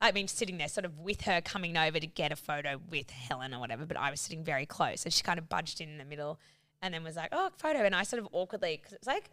[0.00, 3.10] I mean, sitting there sort of with her coming over to get a photo with
[3.10, 5.02] Helen or whatever, but I was sitting very close.
[5.02, 6.40] So she kind of budged in in the middle
[6.80, 7.80] and then was like, oh, photo.
[7.84, 9.30] And I sort of awkwardly, because it was like,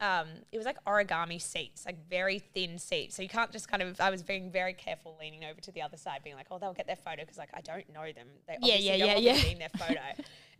[0.00, 3.16] um, it was like origami seats, like very thin seats.
[3.16, 4.00] So you can't just kind of.
[4.00, 6.72] I was being very careful, leaning over to the other side, being like, "Oh, they'll
[6.72, 8.28] get their photo," because like I don't know them.
[8.46, 9.36] They Yeah, obviously yeah, don't yeah, want me yeah.
[9.36, 10.00] seeing their photo.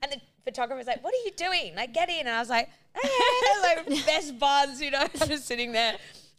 [0.02, 1.74] and the photographer was like, "What are you doing?
[1.76, 2.68] Like, get in." And I was like,
[3.00, 3.08] "Hey,
[3.62, 5.94] like best buds," you know, just sitting there.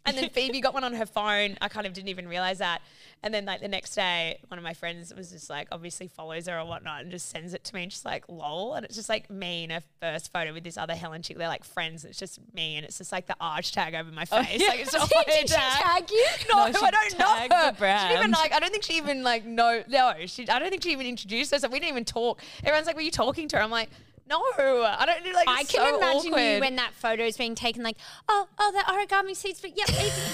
[0.06, 1.56] And then Phoebe got one on her phone.
[1.60, 2.80] I kind of didn't even realize that.
[3.22, 6.46] And then like the next day, one of my friends was just like obviously follows
[6.48, 8.74] her or whatnot and just sends it to me and just like lol.
[8.74, 11.36] And it's just like me in a first photo with this other Helen chick.
[11.36, 12.04] They're like friends.
[12.04, 14.60] It's just me and it's just like the arch tag over my oh, face.
[14.60, 14.68] yeah.
[14.68, 15.46] Like it's not Did my she
[15.82, 16.10] tag.
[16.10, 16.26] you?
[16.48, 17.72] No, No, I don't know her.
[17.72, 18.52] the She even like.
[18.54, 20.14] I don't think she even like no no.
[20.26, 21.72] She I don't think she even introduced herself.
[21.72, 22.40] We didn't even talk.
[22.64, 23.90] Everyone's like, "Were you talking to her?" I'm like,
[24.30, 27.54] "No, I don't do like." I can so imagine you when that photo is being
[27.54, 27.96] taken, like,
[28.28, 29.88] oh, oh, the origami seats, but yep,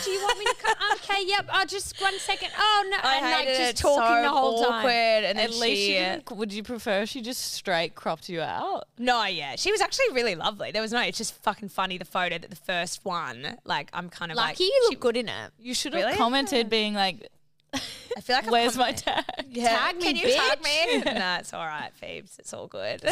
[0.05, 0.77] do you want me to come?
[0.97, 2.51] Okay, yep, oh, just one second.
[2.59, 2.97] Oh, no.
[3.03, 4.83] I and like just it, talking so the whole awkward.
[4.83, 5.25] time.
[5.25, 8.89] And then At least she, would you prefer she just straight cropped you out?
[8.99, 10.71] No, yeah, she was actually really lovely.
[10.71, 11.01] There was no.
[11.01, 13.57] It's just fucking funny the photo that the first one.
[13.65, 14.61] Like I'm kind of Lucky like.
[14.61, 15.53] you look she- good in it.
[15.59, 16.17] You should have Really?
[16.17, 17.29] commented being like,
[17.75, 19.69] I feel like I'm "Where's com- my tag?" Yeah.
[19.69, 21.05] Tag me, Can you tag bitch.
[21.05, 21.13] me?
[21.19, 22.39] nah, it's all right, Phoebes.
[22.39, 23.03] It's all good.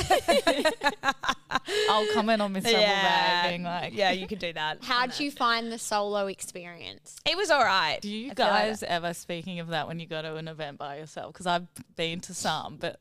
[1.90, 4.78] I'll comment on Miss yeah, being like, yeah, you can do that.
[4.82, 7.16] How'd you find the solo experience?
[7.26, 7.98] It was all right.
[8.00, 10.48] Do you I feel like guys ever, speaking of that, when you go to an
[10.48, 11.32] event by yourself?
[11.32, 13.00] Because I've been to some, but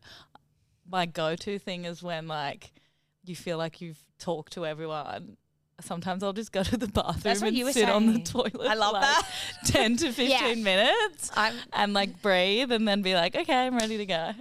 [0.89, 2.71] my go to thing is when like
[3.25, 5.37] you feel like you've talked to everyone.
[5.81, 8.55] Sometimes I'll just go to the bathroom and sit on the toilet.
[8.67, 9.27] I for, love like, that.
[9.65, 10.53] 10 to 15 Yeah.
[10.55, 14.31] minutes I'm and like breathe and then be like, okay, I'm ready to go.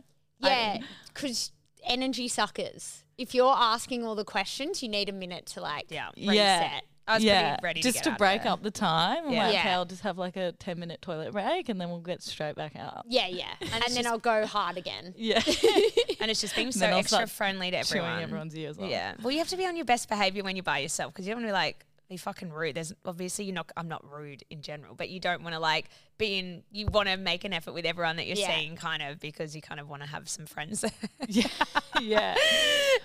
[0.40, 0.78] Yeah,
[1.12, 1.52] because
[1.84, 3.02] energy suckers.
[3.18, 6.08] If you're asking all the questions, you need a minute to like Yeah.
[6.16, 6.34] reset.
[6.34, 6.80] Yeah.
[7.12, 8.52] I was yeah, pretty ready to just get to out of break there.
[8.52, 9.30] up the time.
[9.30, 9.44] Yeah.
[9.44, 9.60] like, Yeah.
[9.60, 12.54] okay, I'll just have like a 10 minute toilet break and then we'll get straight
[12.56, 13.04] back out.
[13.08, 13.46] Yeah, yeah.
[13.72, 15.14] And, then I'll go hard again.
[15.16, 15.36] Yeah.
[16.20, 18.22] and it's just being so extra friendly to Chewing everyone.
[18.22, 18.88] everyone's ears off.
[18.88, 19.14] Yeah.
[19.22, 21.32] Well, you have to be on your best behavior when you're by yourself because you
[21.34, 22.74] don't want to be like be fucking rude.
[22.76, 23.70] There's obviously you're not.
[23.76, 25.86] I'm not rude in general, but you don't want to like
[26.18, 26.62] be in.
[26.70, 28.54] You want to make an effort with everyone that you're Yeah.
[28.54, 30.84] seeing, kind of because you kind of want to have some friends.
[31.28, 31.46] Yeah.
[32.00, 32.34] yeah.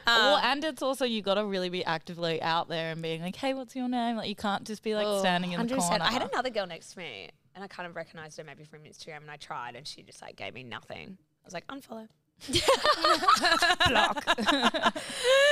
[0.06, 3.22] Um, well, and it's also you got to really be actively out there and being
[3.22, 5.74] like, "Hey, what's your name?" Like you can't just be like Oh, standing in the
[5.76, 5.78] 100%.
[5.80, 6.04] corner.
[6.04, 8.82] I had another girl next to me, and I kind of recognized her maybe from
[8.84, 11.17] Instagram, and I tried, and she just like gave me nothing.
[11.20, 12.08] I was like, unfollow.
[13.88, 14.23] Block.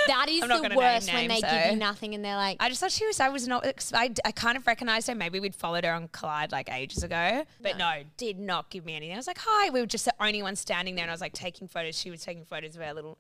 [0.08, 1.70] That is I'm not the gonna name worst when they names, give though.
[1.72, 3.20] you nothing and they're like, I just thought she was.
[3.20, 3.66] I was not.
[3.66, 5.16] ex- I, I kind of recognized her.
[5.16, 8.04] Maybe we'd followed her on Kolide like ages ago, but no.
[8.18, 9.16] did not give me anything.
[9.16, 11.22] I was like, "Hi." We were just the only one standing there, and I was
[11.22, 11.98] like taking photos.
[11.98, 13.18] She was taking photos of our little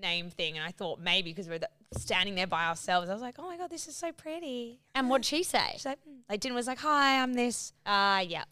[0.00, 1.68] name thing, and I thought maybe because we were the,
[1.98, 5.10] standing there by ourselves, I was like, "Oh my god, this is so pretty." and
[5.10, 5.70] what'd she say?
[5.72, 6.20] She's like, mm.
[6.28, 8.44] like Din was like, "Hi, I'm this." Ah, yeah.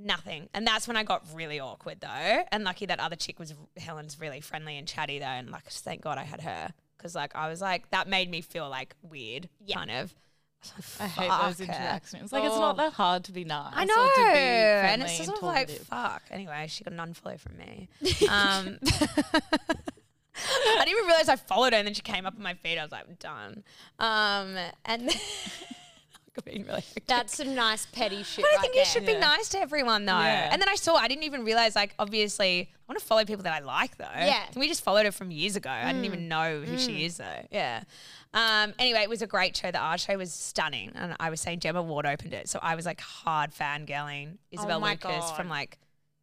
[0.00, 2.44] Nothing, and that's when I got really awkward though.
[2.52, 6.02] And lucky that other chick was Helen's really friendly and chatty though, and like thank
[6.02, 9.48] God I had her because like I was like that made me feel like weird,
[9.72, 10.14] kind of.
[11.00, 12.32] I hate those interactions.
[12.32, 12.82] Like it's not Oh.
[12.82, 13.72] that hard to be nice.
[13.74, 16.22] I know, and it's just sort of like fuck.
[16.30, 17.88] Anyway, she got an unfollow from me.
[18.28, 18.78] um,
[20.40, 22.78] I didn't even realize I followed her, and then she came up on my feed.
[22.78, 23.64] I was like, done.
[23.98, 25.10] Um, and then
[26.44, 28.82] being really That's some nice petty shit But I right think there.
[28.82, 30.18] you should be nice to everyone though.
[30.18, 30.50] Yeah.
[30.52, 33.42] And then I saw, I didn't even realize, like, obviously, I want to follow people
[33.44, 34.04] that I like though.
[34.14, 34.44] Yeah.
[34.46, 35.70] And we just followed her from years ago.
[35.70, 37.46] I didn't even know who she is though.
[37.50, 37.82] Yeah.
[38.34, 39.70] Um, anyway, it was a great show.
[39.70, 40.92] The art show was stunning.
[40.94, 42.48] And I was saying Gemma Ward opened it.
[42.48, 45.78] So I was like hard fangirling Isabel my Lucas from like,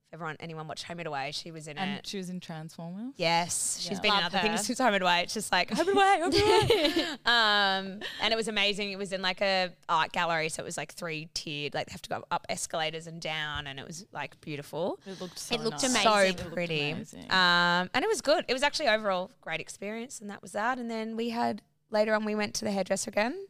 [0.09, 2.07] if everyone, anyone watched Home and Away, she was in And it.
[2.07, 3.13] she was in Transformers.
[3.17, 3.99] Yes, she's Yeah.
[4.01, 4.47] been in Love other her.
[4.47, 5.21] things since Home and Away.
[5.23, 7.03] It's just like Home and Away, Home and Away.
[7.25, 8.91] um, and it was amazing.
[8.91, 11.73] It was in like a art gallery, so it was like three tiered.
[11.73, 15.19] Like they have to go up escalators and down, and it was like beautiful, It
[15.19, 15.91] looked so It looked nice.
[15.91, 16.03] amazing.
[16.11, 16.91] so It looked pretty.
[16.91, 17.31] amazing.
[17.31, 18.45] Um, and it was good.
[18.47, 20.77] It was actually overall great experience, and that was that.
[20.79, 23.47] And then we had later on, we went to the hairdresser again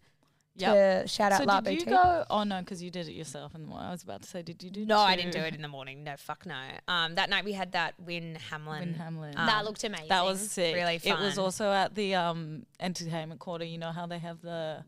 [0.57, 1.03] Yep.
[1.03, 2.25] to shout out So La did you go?
[2.29, 3.53] Oh no, because you did it yourself.
[3.55, 4.85] And I was about to say, did you do?
[4.85, 6.03] No, I didn't do it in the morning.
[6.03, 6.55] No, fuck no.
[6.87, 8.79] Um, that night we had that Wynn Hamlyn.
[8.79, 9.37] Wynn Hamlyn.
[9.37, 10.07] um, that looked amazing.
[10.09, 10.73] That was sick.
[10.75, 11.21] really fun.
[11.21, 13.65] It was also at the um entertainment quarter.
[13.65, 14.83] You know how they have the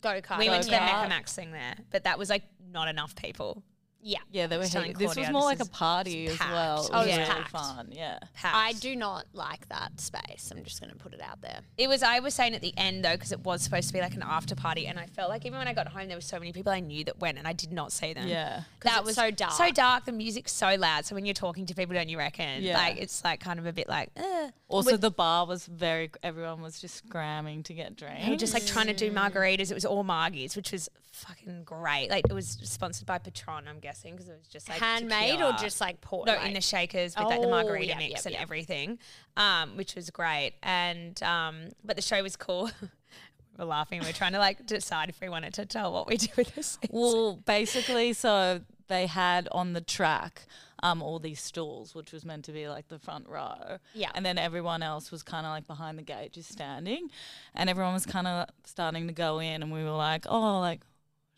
[0.00, 0.38] go kart.
[0.38, 1.08] we went to the Go-kart.
[1.08, 3.62] Max thing there, but that was like not enough people.
[4.02, 4.18] Yeah.
[4.30, 4.60] yeah they were.
[4.60, 5.00] was telling heated.
[5.00, 6.52] This was more this like a party as packed.
[6.52, 6.84] well.
[6.84, 7.50] It Oh, was it's really packed.
[7.50, 7.88] fun.
[7.92, 8.18] Yeah.
[8.34, 8.56] Packed.
[8.56, 10.50] I do not like that space.
[10.54, 11.60] I'm just going to put it out there.
[11.76, 12.02] It was.
[12.02, 14.22] I was saying at the end though, because it was supposed to be like an
[14.22, 16.52] after party, and I felt like even when I got home, there were so many
[16.52, 18.26] people I knew that went, and I did not see them.
[18.28, 18.62] Yeah.
[18.82, 19.52] That that it's was so dark.
[19.52, 20.04] So dark.
[20.06, 21.04] The music's so loud.
[21.04, 22.62] So when you're talking to people, don't you reckon?
[22.62, 22.76] Yeah.
[22.78, 24.10] Like it's like kind of a bit like.
[24.16, 24.48] Uh.
[24.68, 26.10] Also, the bar was very.
[26.22, 28.24] Everyone was just scramming to get drinks.
[28.24, 29.70] They were just like trying to do margaritas.
[29.70, 32.08] It was all margies, which was fucking great.
[32.08, 35.54] Like it was sponsored by Patron, I'm guessing, because it was just like Handmade tequila.
[35.54, 36.26] or just like poured?
[36.26, 38.42] No, like, in the shakers with like the Oh, margarita yep, mix yep, and yep.
[38.42, 38.98] everything,
[39.36, 40.52] um, which was great.
[40.62, 42.70] And um, but the show was cool.
[43.58, 44.00] we're laughing.
[44.02, 46.78] We're trying to like decide if we wanted to tell what we do with this.
[46.90, 50.42] Well, basically, so they had on the track
[50.82, 53.78] um, all these stools, which was meant to be like the front row.
[53.94, 54.10] Yeah.
[54.14, 57.08] And then everyone else was kind of like behind the gate, just standing.
[57.54, 60.80] And everyone was kind of starting to go in, and we were like, oh, like,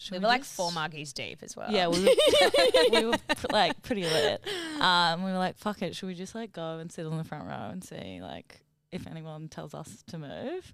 [0.03, 1.71] should we we, were like four margies deep as well.
[1.71, 2.11] Yeah, we were,
[3.01, 3.19] we were
[3.53, 4.43] like pretty lit.
[4.81, 7.25] Um, we were like, fuck it, should we just like go and sit on the
[7.25, 8.61] front row and see like
[8.91, 10.73] if anyone tells us to move?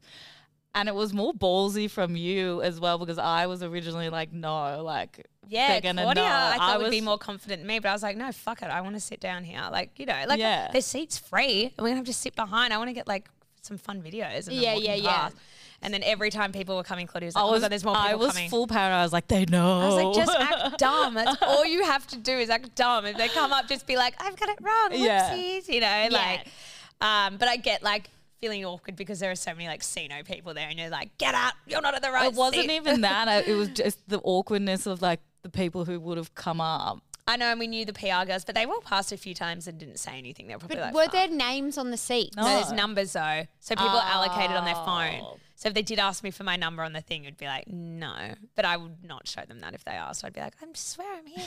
[0.74, 4.82] And it was more ballsy from you as well because I was originally like, no,
[4.82, 6.28] like Yeah, they're gonna Claudia, know.
[6.28, 8.62] I thought I would be more confident than me, but I was like, no, fuck
[8.62, 8.66] it.
[8.66, 9.60] I want to sit down here.
[9.72, 10.68] Like, you know, like Yeah.
[10.72, 12.72] there's seats free, and we're gonna have to sit behind.
[12.72, 13.28] I want to get like
[13.62, 14.46] some fun videos.
[14.48, 14.94] And Yeah, yeah, yeah.
[14.94, 15.30] yeah.
[15.80, 17.84] And then every time people were coming, Claudia was like, I oh was, god, there's
[17.84, 18.50] more people I was coming.
[18.50, 18.92] full power.
[18.92, 19.80] I was like, they know.
[19.80, 21.14] I was like, just act dumb.
[21.14, 23.06] That's all you have to do is act dumb.
[23.06, 24.88] If they come up, just be like, I've got it wrong.
[24.92, 25.30] Yeah.
[25.32, 26.46] Whoopsies, you know, like.
[27.00, 28.10] Um, but I get like
[28.40, 31.34] feeling awkward because there are so many like Sino people there, and you're like, get
[31.34, 32.32] out, you're not at the right.
[32.32, 32.72] it wasn't seat.
[32.72, 33.28] even that.
[33.28, 37.02] I- It was just the awkwardness of like the people who would have come up.
[37.28, 39.68] I know, and we knew the PR girls, but they walked past a few times
[39.68, 40.48] and didn't say anything.
[40.48, 42.34] They were probably But like, were "Fuck." there names on the seat?
[42.36, 43.46] No, there's numbers though.
[43.60, 44.84] So people are allocated on their Oh.
[44.84, 45.38] phone.
[45.54, 47.68] So if they did ask me for my number on the thing, it'd be like,
[47.68, 48.34] no.
[48.54, 50.24] But I would not show them that if they asked.
[50.24, 51.44] I'd be like, I swear I'm here.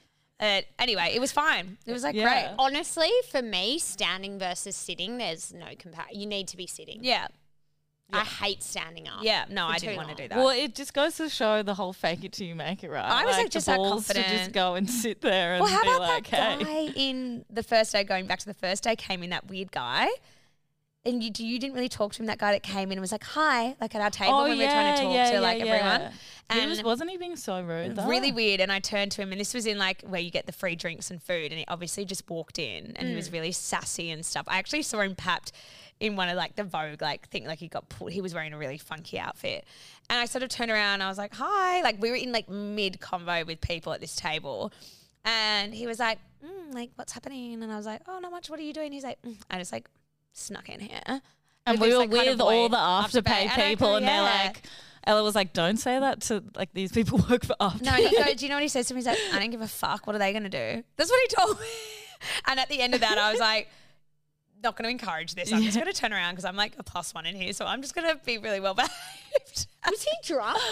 [0.40, 1.76] uh, anyway, it was fine.
[1.86, 2.24] It was like Yeah.
[2.24, 2.54] great.
[2.58, 6.18] Honestly, for me, standing versus sitting, there's no comparison.
[6.18, 7.04] You need to be sitting.
[7.04, 7.28] Yeah.
[8.12, 9.22] I hate standing up.
[9.22, 9.44] Yeah.
[9.50, 10.36] No, I didn't want to do that.
[10.38, 13.04] Well, it just goes to show the whole fake it till you make it right.
[13.04, 15.72] I was, like, the just that balls to just go and sit there and Well,
[15.72, 16.86] how be about like, that hey.
[16.88, 19.72] guy in the first day, going back to the first day, came in that weird
[19.72, 20.08] guy?
[21.02, 23.10] And you, you didn't really talk to him, that guy that came in and was
[23.10, 26.12] like, hi, like at our table when we were trying to talk to like everyone.
[26.52, 28.06] He was, And- wasn't he being so rude though?
[28.06, 28.60] really weird.
[28.60, 30.76] And I turned to him, and this was in like where you get the free
[30.76, 31.52] drinks and food.
[31.52, 33.16] And he obviously just walked in, and he Mm.
[33.16, 34.44] was really sassy and stuff.
[34.46, 35.52] I actually saw him papped
[36.00, 38.10] in one of like the Vogue like thing, like he got pulled.
[38.10, 39.64] He was wearing a really funky outfit,
[40.08, 40.94] and I sort of turned around.
[40.94, 44.00] and I was like, "Hi!" Like we were in like mid convo with people at
[44.00, 44.72] this table,
[45.24, 48.50] and he was like, mm, "Like what's happening?" And I was like, "Oh, not much.
[48.50, 49.36] What are you doing?" He's like, mm.
[49.50, 49.88] "I just like
[50.32, 51.20] snuck in here."
[51.66, 54.22] and we were like, kind of with all the afterpay I people, go, and they're
[54.22, 54.62] like,
[55.04, 58.16] Ella was like, "Don't say that to like these people work for afterpay." No, he
[58.16, 58.98] goes, do you know what he says to me?
[58.98, 60.06] He's like, I don't give a fuck.
[60.06, 60.82] What are they going to do?
[60.96, 61.66] That's what he told me.
[62.46, 63.70] And at the end of that, I was like,
[64.62, 65.52] not going to encourage this.
[65.52, 67.52] I'm just going to turn around because I'm like a plus one in here.
[67.52, 69.66] So I'm just going to be really well behaved.
[69.88, 70.58] Was he drunk?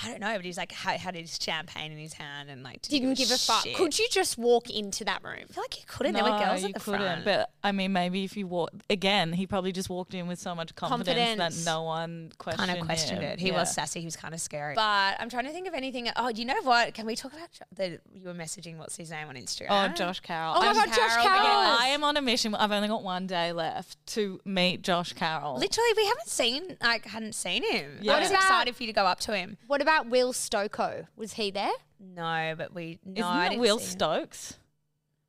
[0.00, 2.82] I don't know, but he's like had, had his champagne in his hand and like
[2.82, 3.64] Didn't give a fuck.
[3.64, 3.74] shit.
[3.74, 5.40] Could you just walk into that room?
[5.50, 6.12] I feel like you couldn't.
[6.14, 7.00] there were girls you at the couldn't.
[7.00, 7.24] front.
[7.24, 10.54] But I mean, maybe if you walk again, he probably just walked in with so
[10.54, 11.64] much confidence, Confidence.
[11.64, 13.32] that no one questioned kind of questioned him.
[13.32, 13.40] it.
[13.40, 13.54] He Yeah.
[13.58, 13.98] was sassy.
[13.98, 14.76] He was kind of scary.
[14.76, 16.08] But I'm trying to think of anything.
[16.14, 16.94] Oh, you know what?
[16.94, 19.66] Can we talk about Jo- the you were messaging what's his name on Instagram?
[19.70, 20.54] Oh, Josh Carroll.
[20.58, 21.24] Oh my I'm- God, Josh Carroll.
[21.24, 21.76] Carroll.
[21.80, 22.54] I am on a mission.
[22.54, 25.56] I've only got one day left to meet Josh Carroll.
[25.58, 27.98] Literally, we haven't seen like hadn't seen him.
[28.00, 28.12] Yeah.
[28.14, 29.58] I was What about- excited for you to go up to him.
[29.66, 31.06] What about Will Stoko?
[31.16, 31.72] Was he there?
[32.00, 33.12] No, but we no.
[33.12, 33.90] Isn't I that didn't Will see him.
[33.90, 34.58] Stokes?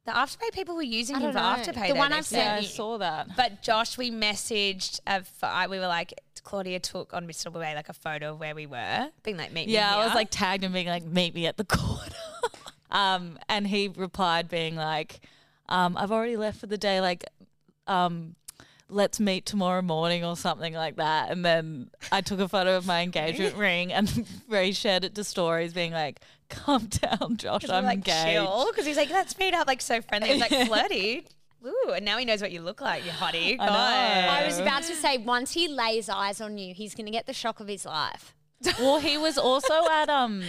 [0.06, 1.74] The afterpay people were using I him don't for know.
[1.74, 1.88] afterpay.
[1.89, 2.38] The one I've said.
[2.38, 3.36] Yeah, I saw that.
[3.36, 5.00] But Josh, we messaged.
[5.06, 7.52] Uh, for, we were like, Claudia took on Mr.
[7.54, 9.74] Way like a photo of where we were, being like, meet me.
[9.74, 12.15] Yeah, I was here." like tagged and being like, meet me at the corner.
[12.91, 15.19] um, and he replied being like,
[15.67, 17.02] um, I've already left for the day.
[17.02, 17.26] Like,
[17.86, 18.36] um,
[18.89, 21.30] let's meet tomorrow morning or something like that.
[21.32, 25.23] And then I took a photo of my engagement ring and Ray shared it to
[25.23, 28.25] stories being like, calm down, Josh, 'Cause we I'm like engaged.
[28.34, 31.25] chill because he's like, let's meet up, like so friendly, He's like flirty.
[31.65, 33.58] Ooh, and now he knows what you look like, you hottie.
[33.60, 33.73] I know.
[34.32, 37.25] I was about to say, once he lays eyes on you, he's going to get
[37.25, 38.34] the shock of his life.
[38.80, 40.41] Well, he was also at um,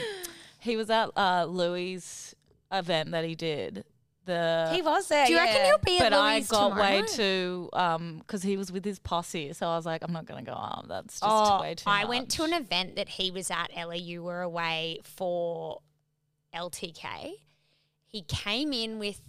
[0.60, 2.34] he was at uh Louis'
[2.72, 3.84] event that he did.
[4.30, 5.26] The He was there.
[5.26, 7.08] Do you reckon he'll be at but I got tomorrow way night?
[7.08, 10.42] too um because he was with his posse, so I was like, I'm not gonna
[10.42, 10.86] go up.
[10.88, 11.84] That's just Oh, way too.
[11.86, 13.70] I went to an event that he was at.
[13.74, 15.80] Ella, you were away for
[16.54, 17.32] LTK.
[18.06, 19.20] He came in with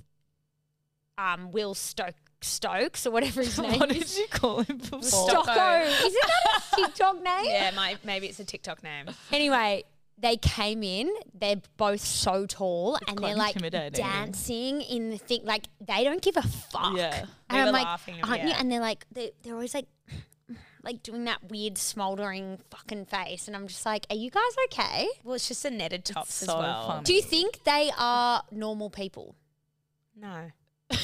[1.18, 4.16] um, Will Stoke, Stokes or whatever his name what is.
[4.16, 5.00] did you call him before?
[5.02, 5.86] Stocko.
[5.86, 7.46] Isn't that a TikTok name?
[7.46, 9.06] Yeah, my, maybe it's a TikTok name.
[9.32, 9.84] Anyway,
[10.22, 11.12] they came in.
[11.34, 13.58] They're both so tall, and they're like
[13.94, 15.42] dancing in the thing.
[15.44, 16.96] Like they don't give a fuck.
[16.96, 17.26] Yeah.
[17.50, 18.50] and We I'm like, laughing, aren't you?
[18.50, 18.58] yeah.
[18.60, 19.88] And they're like, they, they're always like,
[20.84, 25.08] like doing that weird smoldering fucking face, and I'm just like, are you guys okay?
[25.24, 26.88] Well, it's just the netted tops so as well.
[26.88, 27.04] funny.
[27.04, 29.36] Do you think they are normal people?
[30.16, 30.52] No.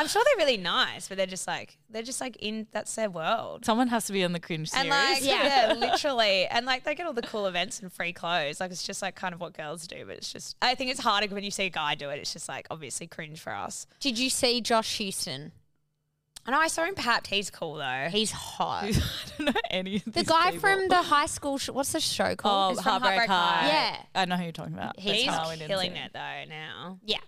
[0.00, 3.10] I'm sure they're really nice, but they're just like they're just like in that's their
[3.10, 3.66] world.
[3.66, 4.80] Someone has to be on the cringe series.
[4.80, 5.68] And like Yeah.
[5.68, 5.74] yeah.
[5.74, 6.46] literally.
[6.46, 8.60] And like they get all the cool events and free clothes.
[8.60, 11.00] Like it's just like kind of what girls do, but it's just I think it's
[11.00, 12.18] harder when you see a guy do it.
[12.18, 13.86] It's just like obviously cringe for us.
[14.00, 15.50] Did you see Josh Heuston?
[16.46, 18.08] I know I saw him perhaps he's cool though.
[18.10, 18.84] He's hot.
[18.84, 18.92] I
[19.36, 20.60] don't know any of the guy people.
[20.60, 21.58] from the high school.
[21.58, 22.72] Sh- what's the show oh called?
[22.78, 23.60] It's from Heartbreak Heartbreak High.
[23.60, 23.66] High.
[23.68, 24.02] Yeah.
[24.14, 24.98] I know who you're talking about.
[24.98, 26.98] he's That's how killing it though now.
[27.04, 27.18] yeah.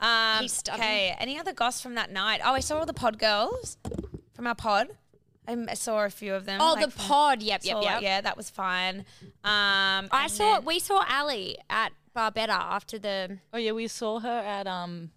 [0.00, 0.80] Um, He's stunning.
[0.82, 1.16] okay.
[1.18, 2.40] Any other goss from that night?
[2.44, 3.76] Oh, I saw all the pod girls
[4.34, 4.88] from our pod.
[5.48, 6.60] I m- saw a few of them.
[6.60, 7.42] Oh, like, the from- pod.
[7.42, 8.02] Yep, yep, saw, yep.
[8.02, 9.00] Yeah, that was fine.
[9.44, 10.54] Um, I and saw.
[10.54, 13.38] then- We saw Ali at Barbetta after the.
[13.52, 15.10] Oh yeah, we saw her at um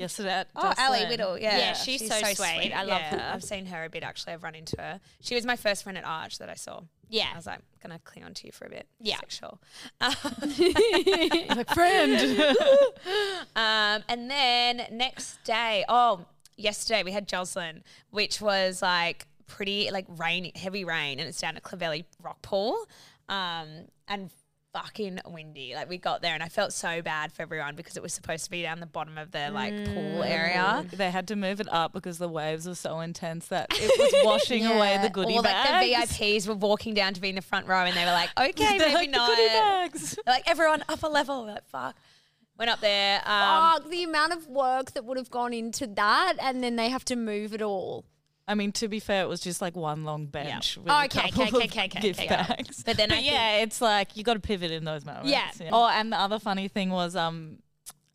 [0.00, 0.30] yesterday.
[0.30, 1.04] At Oh, Ali.
[1.06, 1.56] Whittle, yeah.
[1.58, 2.72] Yeah, she's so sweet.
[2.72, 3.34] I love Yeah, her.
[3.34, 4.32] I've seen her a bit actually.
[4.32, 5.00] I've run into her.
[5.20, 6.82] She was my first friend at Arch that I saw.
[7.08, 7.26] Yeah.
[7.32, 8.86] I was like, gonna cling on to you for a bit.
[9.00, 9.16] Yeah.
[9.20, 9.60] Sexual.
[10.00, 12.44] like friend.
[13.56, 16.24] Um, and then next day, oh,
[16.56, 21.56] yesterday we had Jocelyn, which was like pretty like rain, heavy rain, and it's down
[21.56, 22.76] at Clovelly Rock Pool,
[23.28, 24.30] um, and
[24.72, 25.74] fucking windy.
[25.74, 28.44] Like we got there, and I felt so bad for everyone because it was supposed
[28.44, 30.84] to be down the bottom of the like pool area.
[30.92, 34.14] they had to move it up because the waves were so intense that it was
[34.24, 35.70] washing away the goodie or bags.
[35.70, 38.12] like the VIPs were walking down to be in the front row, and they were
[38.12, 40.18] like, "Okay, They're maybe like, the not." goodie bags.
[40.24, 41.44] They're like everyone upper level.
[41.44, 41.96] We're like fuck.
[42.58, 43.22] Went up there.
[43.24, 46.90] Um, Fuck, the amount of work that would have gone into that, and then they
[46.90, 48.04] have to move it all.
[48.50, 50.76] I mean, to be fair, it was just like one long bench.
[50.76, 52.28] With Oh, a okay, couple okay, of okay, okay, gift okay.
[52.28, 52.82] bags.
[52.82, 55.30] But then I yeah, it's like you got to pivot in those moments.
[55.30, 55.50] Yeah.
[55.70, 57.58] Oh, and the other funny thing was, um,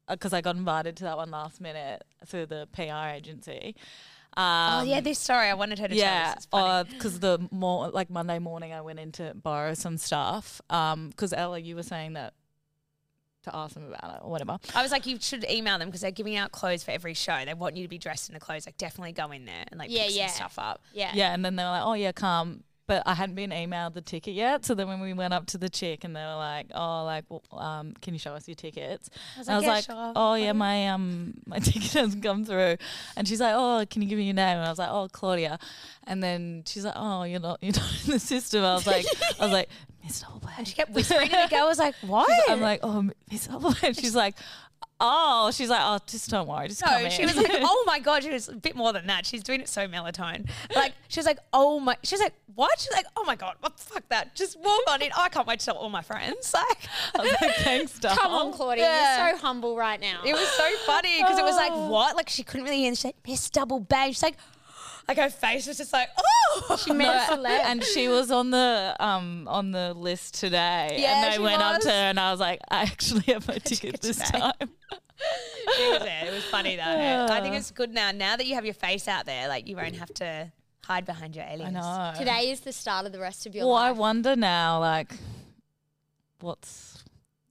[0.09, 3.75] because I got invited to that one last minute through the PR agency.
[4.35, 6.35] Um, oh yeah, this story I wanted her to tell yeah, us.
[6.35, 6.89] It's funny.
[6.89, 10.59] because the more like Monday morning, I went in to borrow some stuff.
[10.69, 12.33] Um, because Ella, you were saying that
[13.45, 14.57] to ask them about it or whatever.
[14.75, 17.43] I was like, you should email them because they're giving out clothes for every show.
[17.45, 18.65] They want you to be dressed in the clothes.
[18.65, 20.27] Like, definitely go in there and like Yeah, pick yeah.
[20.27, 20.81] some stuff up.
[20.93, 21.11] Yeah.
[21.15, 24.01] Yeah, and then they were like, "Oh yeah, come." But I hadn't been emailed the
[24.01, 24.63] ticket yet.
[24.63, 27.25] So then when we went up to the chick and they were like, "Oh, like,
[27.29, 29.83] well, um, can you show us your tickets?" I was And I was "Yeah, like,
[29.85, 32.77] sure." "Oh yeah, my um my ticket hasn't come through."
[33.15, 35.07] And she's like, "Oh, can you give me your name?" And I was like, "Oh,
[35.11, 35.57] Claudia."
[36.05, 39.05] And then she's like, "Oh, you're not you're not in the system." I was like,
[39.39, 39.69] "I was like,
[40.05, 43.09] Miss Double And she kept whispering, and the girl was like, "What?" I'm like, "Oh,
[43.31, 44.35] Miss Double." And she's like.
[45.01, 47.11] oh, she's like, oh, just don't worry, just come No, in.
[47.11, 49.25] she was like, oh my god, she was a bit more than that.
[49.25, 50.49] She's doing it so melatonin.
[50.73, 52.79] Like she was like, oh my, she's like, what?
[52.79, 54.35] She's like, oh my god, what fuck that?
[54.35, 55.11] Just walk on in.
[55.17, 56.53] I can't wait to tell all my friends.
[56.65, 58.15] Like, I was like, thanks, doll.
[58.17, 58.85] Come on, Claudia.
[58.85, 59.27] Yeah.
[59.27, 60.21] You're so humble right now.
[60.25, 61.89] it was so funny because it was like, oh.
[61.89, 62.15] what?
[62.15, 62.87] Like she couldn't really hear.
[62.87, 64.13] And she's like, Miss Double Bang.
[64.13, 64.37] She's like,
[65.07, 66.77] like her face was just like, oh.
[66.77, 67.45] She made a celeb.
[67.65, 70.97] and she was on the um on the list today.
[70.99, 73.47] Yeah, and they she went up to her, and I was like, I actually have
[73.47, 74.39] my ticket this today.
[74.39, 74.53] time.
[75.77, 76.25] She was there.
[76.27, 76.83] It was funny though.
[77.29, 78.11] I think it's good now.
[78.11, 80.51] Now that you have your face out there, like you won't have to
[80.83, 81.75] hide behind your aliens.
[81.77, 82.19] I know.
[82.19, 85.13] Today is the start of the rest of your Well, I wonder now, like,
[86.41, 87.03] what's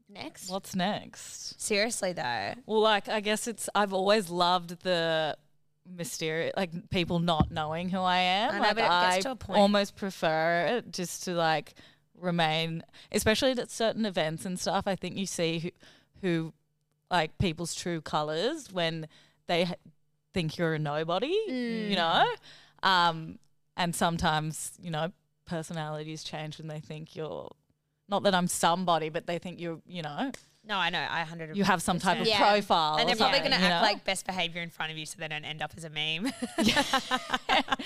[0.09, 0.49] Next.
[0.51, 1.61] what's next?
[1.61, 2.53] Seriously though.
[2.67, 3.69] Well, like, I guess it's.
[3.75, 5.37] I've always loved the
[5.87, 8.51] mysterious, like people not knowing who I am.
[8.51, 11.35] I know, like, but it I gets to a point- almost prefer it just to
[11.35, 11.75] like
[12.19, 14.87] remain, especially at certain events and stuff.
[14.87, 15.71] I think you see who,
[16.23, 16.53] who
[17.11, 19.09] like people's true colors when
[19.47, 19.69] they
[20.33, 21.35] think you're a nobody.
[21.49, 21.91] Mm.
[21.91, 22.27] You know,
[22.83, 23.39] um,
[23.77, 25.13] and sometimes you know
[25.47, 27.51] personalities change when they think you're.
[28.07, 30.31] Not that I'm somebody, but they think you're, you know,
[30.67, 31.07] No, I know.
[31.11, 31.55] I hundred.
[31.57, 32.39] you have some type of Yeah.
[32.39, 32.97] profile.
[32.97, 33.87] And they're probably something, going to you act know?
[33.87, 36.33] like best behavior in front of you so they don't end up as a meme.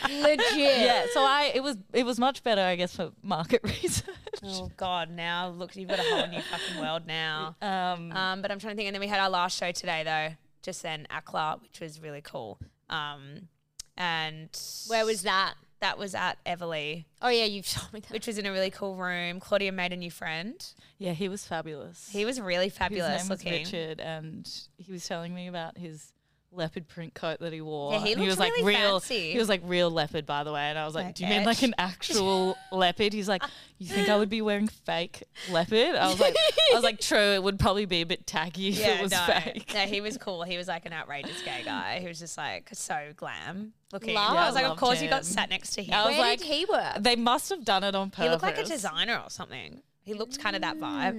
[0.08, 0.48] Legit.
[0.56, 4.14] yeah, so I it was it was much better, I guess, for market research.
[4.44, 5.10] oh, God.
[5.10, 7.56] Now, look, you've got a whole new fucking world now.
[7.62, 8.86] Um, Um, but I'm trying to think.
[8.88, 12.20] And then we had our last show today, though, just then, Acler, which was really
[12.22, 12.58] cool.
[12.88, 13.48] Um,
[13.96, 14.48] and
[14.86, 15.54] Where was that?
[15.80, 15.98] that?
[15.98, 18.10] was at Everly, Oh yeah, you've told me that.
[18.10, 19.40] which was in a really cool room.
[19.40, 20.64] Claudia made a new friend.
[20.98, 22.08] Yeah, he was fabulous.
[22.10, 23.52] He was really fabulous his name looking.
[23.60, 26.12] was Richard, and he was telling me about his
[26.50, 27.92] leopard print coat that he wore.
[27.92, 29.00] Yeah, he And looked was like really real.
[29.00, 29.32] fancy.
[29.32, 30.62] He was like real leopard, by the way.
[30.62, 33.42] And I was like, Like "Do you mean like an actual leopard?" He's like,
[33.76, 36.34] "You think I would be wearing fake leopard?" I was like,
[36.72, 37.18] "I was like, true.
[37.34, 40.16] It would probably be a bit tacky if it was no, fake." no, he was
[40.16, 40.42] cool.
[40.42, 41.98] He was like an outrageous gay guy.
[42.00, 44.14] He was just like so glam looking.
[44.14, 44.34] Love.
[44.34, 45.92] I was like, I of loved course you got sat next to him.
[45.92, 46.94] I was Where like, did he work?
[47.00, 48.24] They must have done it on purpose.
[48.24, 49.82] He looked like a designer or something.
[50.08, 51.14] He looked kind of that vibe.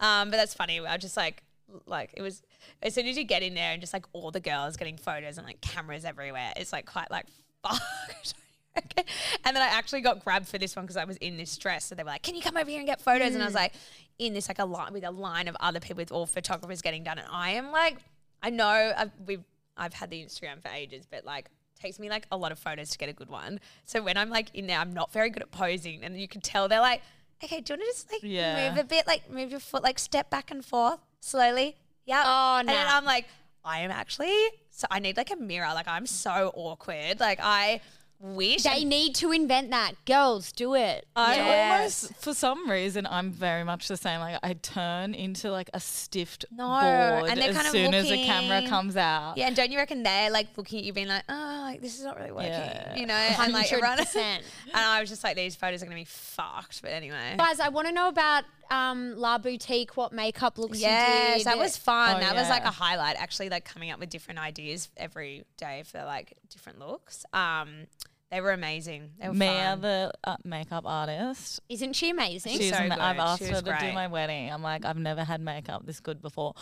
[0.00, 0.80] Um, but that's funny.
[0.80, 1.42] I was just like
[1.86, 2.42] like it was
[2.82, 5.38] as soon as you get in there and just like all the girls getting photos
[5.38, 6.52] and like cameras everywhere.
[6.56, 7.26] It's like quite like
[7.62, 7.80] fuck.
[8.78, 9.04] Okay.
[9.44, 11.84] And then I actually got grabbed for this one because I was in this dress.
[11.84, 13.54] So they were like, "Can you come over here and get photos?" And I was
[13.54, 13.72] like,
[14.18, 17.02] in this like a line with a line of other people with all photographers getting
[17.02, 17.18] done.
[17.18, 17.96] And I am like,
[18.42, 19.44] I know I've, we've
[19.76, 21.50] I've had the Instagram for ages, but like
[21.80, 23.58] takes me like a lot of photos to get a good one.
[23.86, 26.40] So when I'm like in there, I'm not very good at posing, and you can
[26.40, 27.02] tell they're like,
[27.42, 28.70] "Okay, do you want to just like Yeah.
[28.70, 32.22] move a bit, like move your foot, like step back and forth slowly?" Yeah.
[32.26, 32.58] Oh, no.
[32.60, 32.86] And then.
[32.88, 33.26] I'm like,
[33.64, 34.34] I am actually
[34.70, 35.72] so I need like a mirror.
[35.74, 37.20] Like I'm so awkward.
[37.20, 37.80] Like I
[38.20, 39.92] wish They need to invent that.
[40.04, 41.06] Girls, do it.
[41.16, 42.04] I Yes.
[42.04, 44.20] almost, for some reason, I'm very much the same.
[44.20, 47.94] Like I turn into like a stiffed No, board and they're as kind of soon
[47.94, 49.38] as the camera comes out.
[49.38, 51.98] Yeah, and don't you reckon they're like looking at you, being like, "Oh, like this
[51.98, 52.94] is not really working," Yeah.
[52.96, 53.14] you know?
[53.14, 54.40] And like everyone, and 100%.
[54.74, 56.82] I was just like, these photos are gonna be fucked.
[56.82, 60.86] But anyway, Guys, I want to know about um, La Boutique, what makeup looks you
[60.86, 61.46] yes, did.
[61.46, 62.16] that was fun.
[62.16, 63.16] Oh, that was like a highlight.
[63.16, 67.24] Actually, like coming up with different ideas every day for like different looks.
[67.32, 67.86] Um,
[68.30, 69.10] they were amazing.
[69.20, 69.80] They were Mia, fun.
[69.80, 72.52] the uh, makeup artist, Isn't she amazing?
[72.52, 73.22] She's she's so ama- I've good.
[73.22, 73.94] asked She her was to do great.
[73.94, 74.52] my wedding.
[74.52, 76.54] I'm like, I've never had makeup this good before.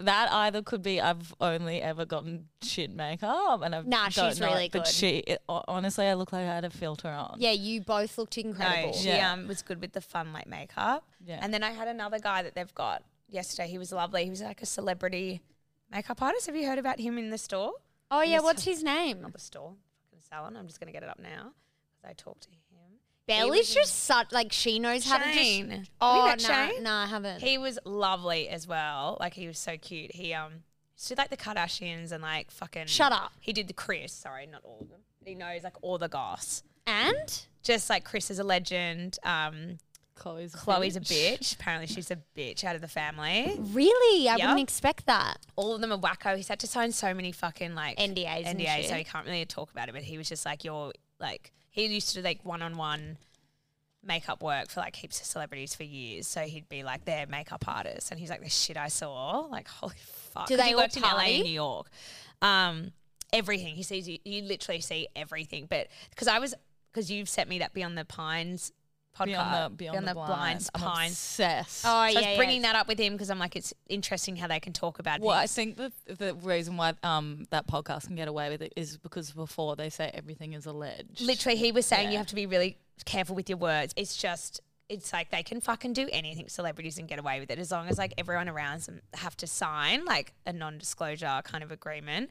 [0.00, 4.38] That either could be I've only ever gotten shit makeup, and I've Nah, don't she's
[4.40, 4.86] know it, really But good.
[4.86, 7.34] she, it, ho- honestly, I look like I had a filter on.
[7.40, 8.92] yeah, you both looked incredible.
[8.92, 9.32] No, she Yeah.
[9.32, 11.04] um, was good with the fun like makeup.
[11.26, 11.40] Yeah.
[11.42, 13.68] And then I had another guy that they've got yesterday.
[13.68, 14.22] He was lovely.
[14.22, 15.40] He was like a celebrity
[15.90, 16.46] makeup artist.
[16.46, 17.72] Have you heard about him in the store?
[18.08, 19.22] Oh yeah, what's his name?
[19.22, 19.87] Not the store, fucking
[20.28, 20.56] salon.
[20.56, 21.52] I'm just gonna get it up now
[21.96, 22.58] because I talked to him.
[23.26, 25.70] Belly's was- just such like she knows how to Shane.
[25.80, 25.90] just.
[26.00, 26.82] Oh no, Shane?
[26.82, 27.42] no, I haven't.
[27.42, 29.18] He was lovely as well.
[29.20, 30.12] Like he was so cute.
[30.14, 30.62] He um
[31.04, 32.86] to like the Kardashians and like fucking.
[32.86, 33.32] Shut up.
[33.40, 34.12] He did the Kris.
[34.14, 35.00] Sorry, not all of them.
[35.24, 36.62] He knows like all the goss.
[36.86, 39.18] and Just like Kris is a legend.
[39.22, 39.76] Um,
[40.18, 41.54] Khloé's a Khloé's a bitch.
[41.54, 43.54] Apparently, she's a bitch out of the family.
[43.58, 44.40] really, I Yep.
[44.40, 45.38] wouldn't expect that.
[45.56, 46.36] all of them are wacko.
[46.36, 49.44] He's had to sign so many fucking like NDAs and NDAs, so he can't really
[49.46, 49.92] talk about it.
[49.92, 53.16] But he was just like, you're like, he used to do like one on one
[54.04, 56.26] makeup work for like heaps of celebrities for years.
[56.26, 59.68] So he'd be like their makeup artist, and he's like, the shit I saw, like
[59.68, 59.94] holy
[60.32, 60.46] fuck.
[60.48, 61.34] Do 'Cause they he all worked in LA party?
[61.36, 61.90] and New York?
[62.42, 62.92] Um,
[63.32, 65.66] everything he sees, you, you literally see everything.
[65.68, 66.54] But because I was,
[66.92, 68.72] because you've sent me that Beyond the Pines
[69.18, 71.84] podcast, Beyond the beyond, the, Blinds, blinds, obsessed.
[71.84, 72.36] Oh So I was yeah.
[72.36, 75.20] bringing that up with him because I'm like, it's interesting how they can talk about
[75.20, 78.72] Well, I think that the reason why um, that podcast can get away with it
[78.76, 81.20] is because before they say everything is alleged.
[81.20, 84.60] literally he was saying you have to be really careful with your words it's just
[84.88, 87.88] it's like they can fucking do anything, celebrities, and get away with it as long
[87.88, 92.30] as like everyone around them have to sign like a non-disclosure kind of agreement.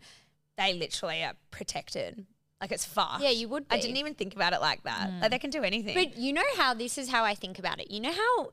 [0.58, 2.26] They literally are protected.
[2.60, 3.22] Like it's fucked.
[3.22, 5.12] Yeah, you would I didn't even think about it like that.
[5.22, 5.30] Like mm.
[5.30, 5.94] they can do anything.
[5.94, 7.92] But you know how this is how I think about it.
[7.92, 8.52] You know how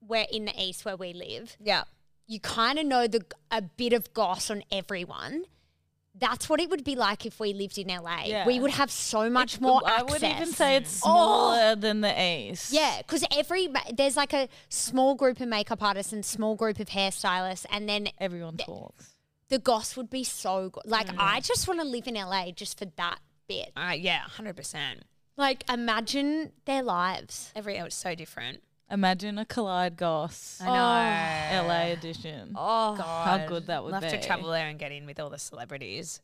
[0.00, 1.56] we're in the east where we live.
[1.60, 1.84] yeah.
[2.28, 5.44] You kind of know the a bit of goss on everyone.
[6.14, 8.22] That's what it would be like if we lived in LA.
[8.24, 8.46] Yeah.
[8.46, 10.10] We would have so much more I access.
[10.10, 11.52] would even say it's oh.
[11.52, 12.72] smaller than the east.
[12.72, 16.88] Yeah, because every there's like a small group of makeup artists and small group of
[16.88, 19.10] hairstylists, and then Everyone talks.
[19.48, 20.84] the goss would be so good.
[20.86, 21.16] Like mm.
[21.18, 23.18] I just want to live in LA just for that
[23.48, 23.70] bit.
[23.76, 25.04] Uh, yeah, hundred percent.
[25.36, 27.52] Like imagine their lives.
[27.56, 28.62] Every oh, it's so different.
[28.90, 30.66] Imagine a Kolide Goss I
[31.62, 31.66] know.
[31.66, 32.52] LA edition.
[32.54, 33.40] Oh, God.
[33.40, 35.38] How good that would We'll have to travel there and get in with all the
[35.38, 36.20] celebrities.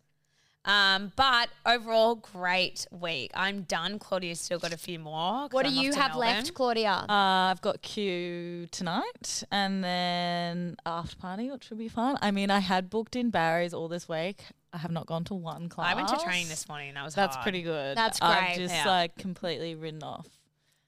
[0.64, 3.30] Um, but overall, great week.
[3.34, 3.98] I'm done.
[3.98, 5.48] Claudia's still got a few more.
[5.50, 6.20] what do I'm you have Melbourne.
[6.20, 6.90] left, Claudia?
[7.08, 12.18] Uh, I've got Q tonight and then after party, which will be fun.
[12.20, 14.44] I mean, I had booked in Barry's all this week.
[14.72, 15.90] I have not gone to one class.
[15.90, 16.92] I went to training this morning.
[16.94, 17.44] That was That's hard.
[17.44, 17.96] pretty good.
[17.96, 18.28] That's great.
[18.30, 18.86] I've just Yeah.
[18.86, 20.26] like completely ridden off.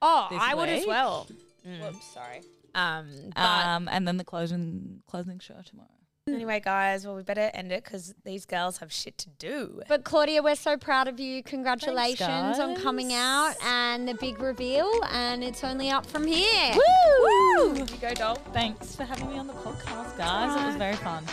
[0.03, 1.27] oh, I would as well.
[1.67, 1.81] Mm.
[1.93, 2.43] Whoops, sorry.
[2.75, 5.89] Um, but Um, and then the closing closing show tomorrow.
[6.29, 6.35] Mm.
[6.35, 9.81] anyway, guys, well, we better end it because these girls have shit to do.
[9.89, 11.43] But Claudia, we're so proud of you.
[11.43, 14.91] Congratulations on coming out and the big reveal.
[15.11, 16.75] And it's only up from here.
[16.75, 17.75] Woo!
[17.75, 18.37] You go, doll.
[18.53, 20.63] Thanks for having me on the podcast, guys.
[20.63, 21.25] It was very fun.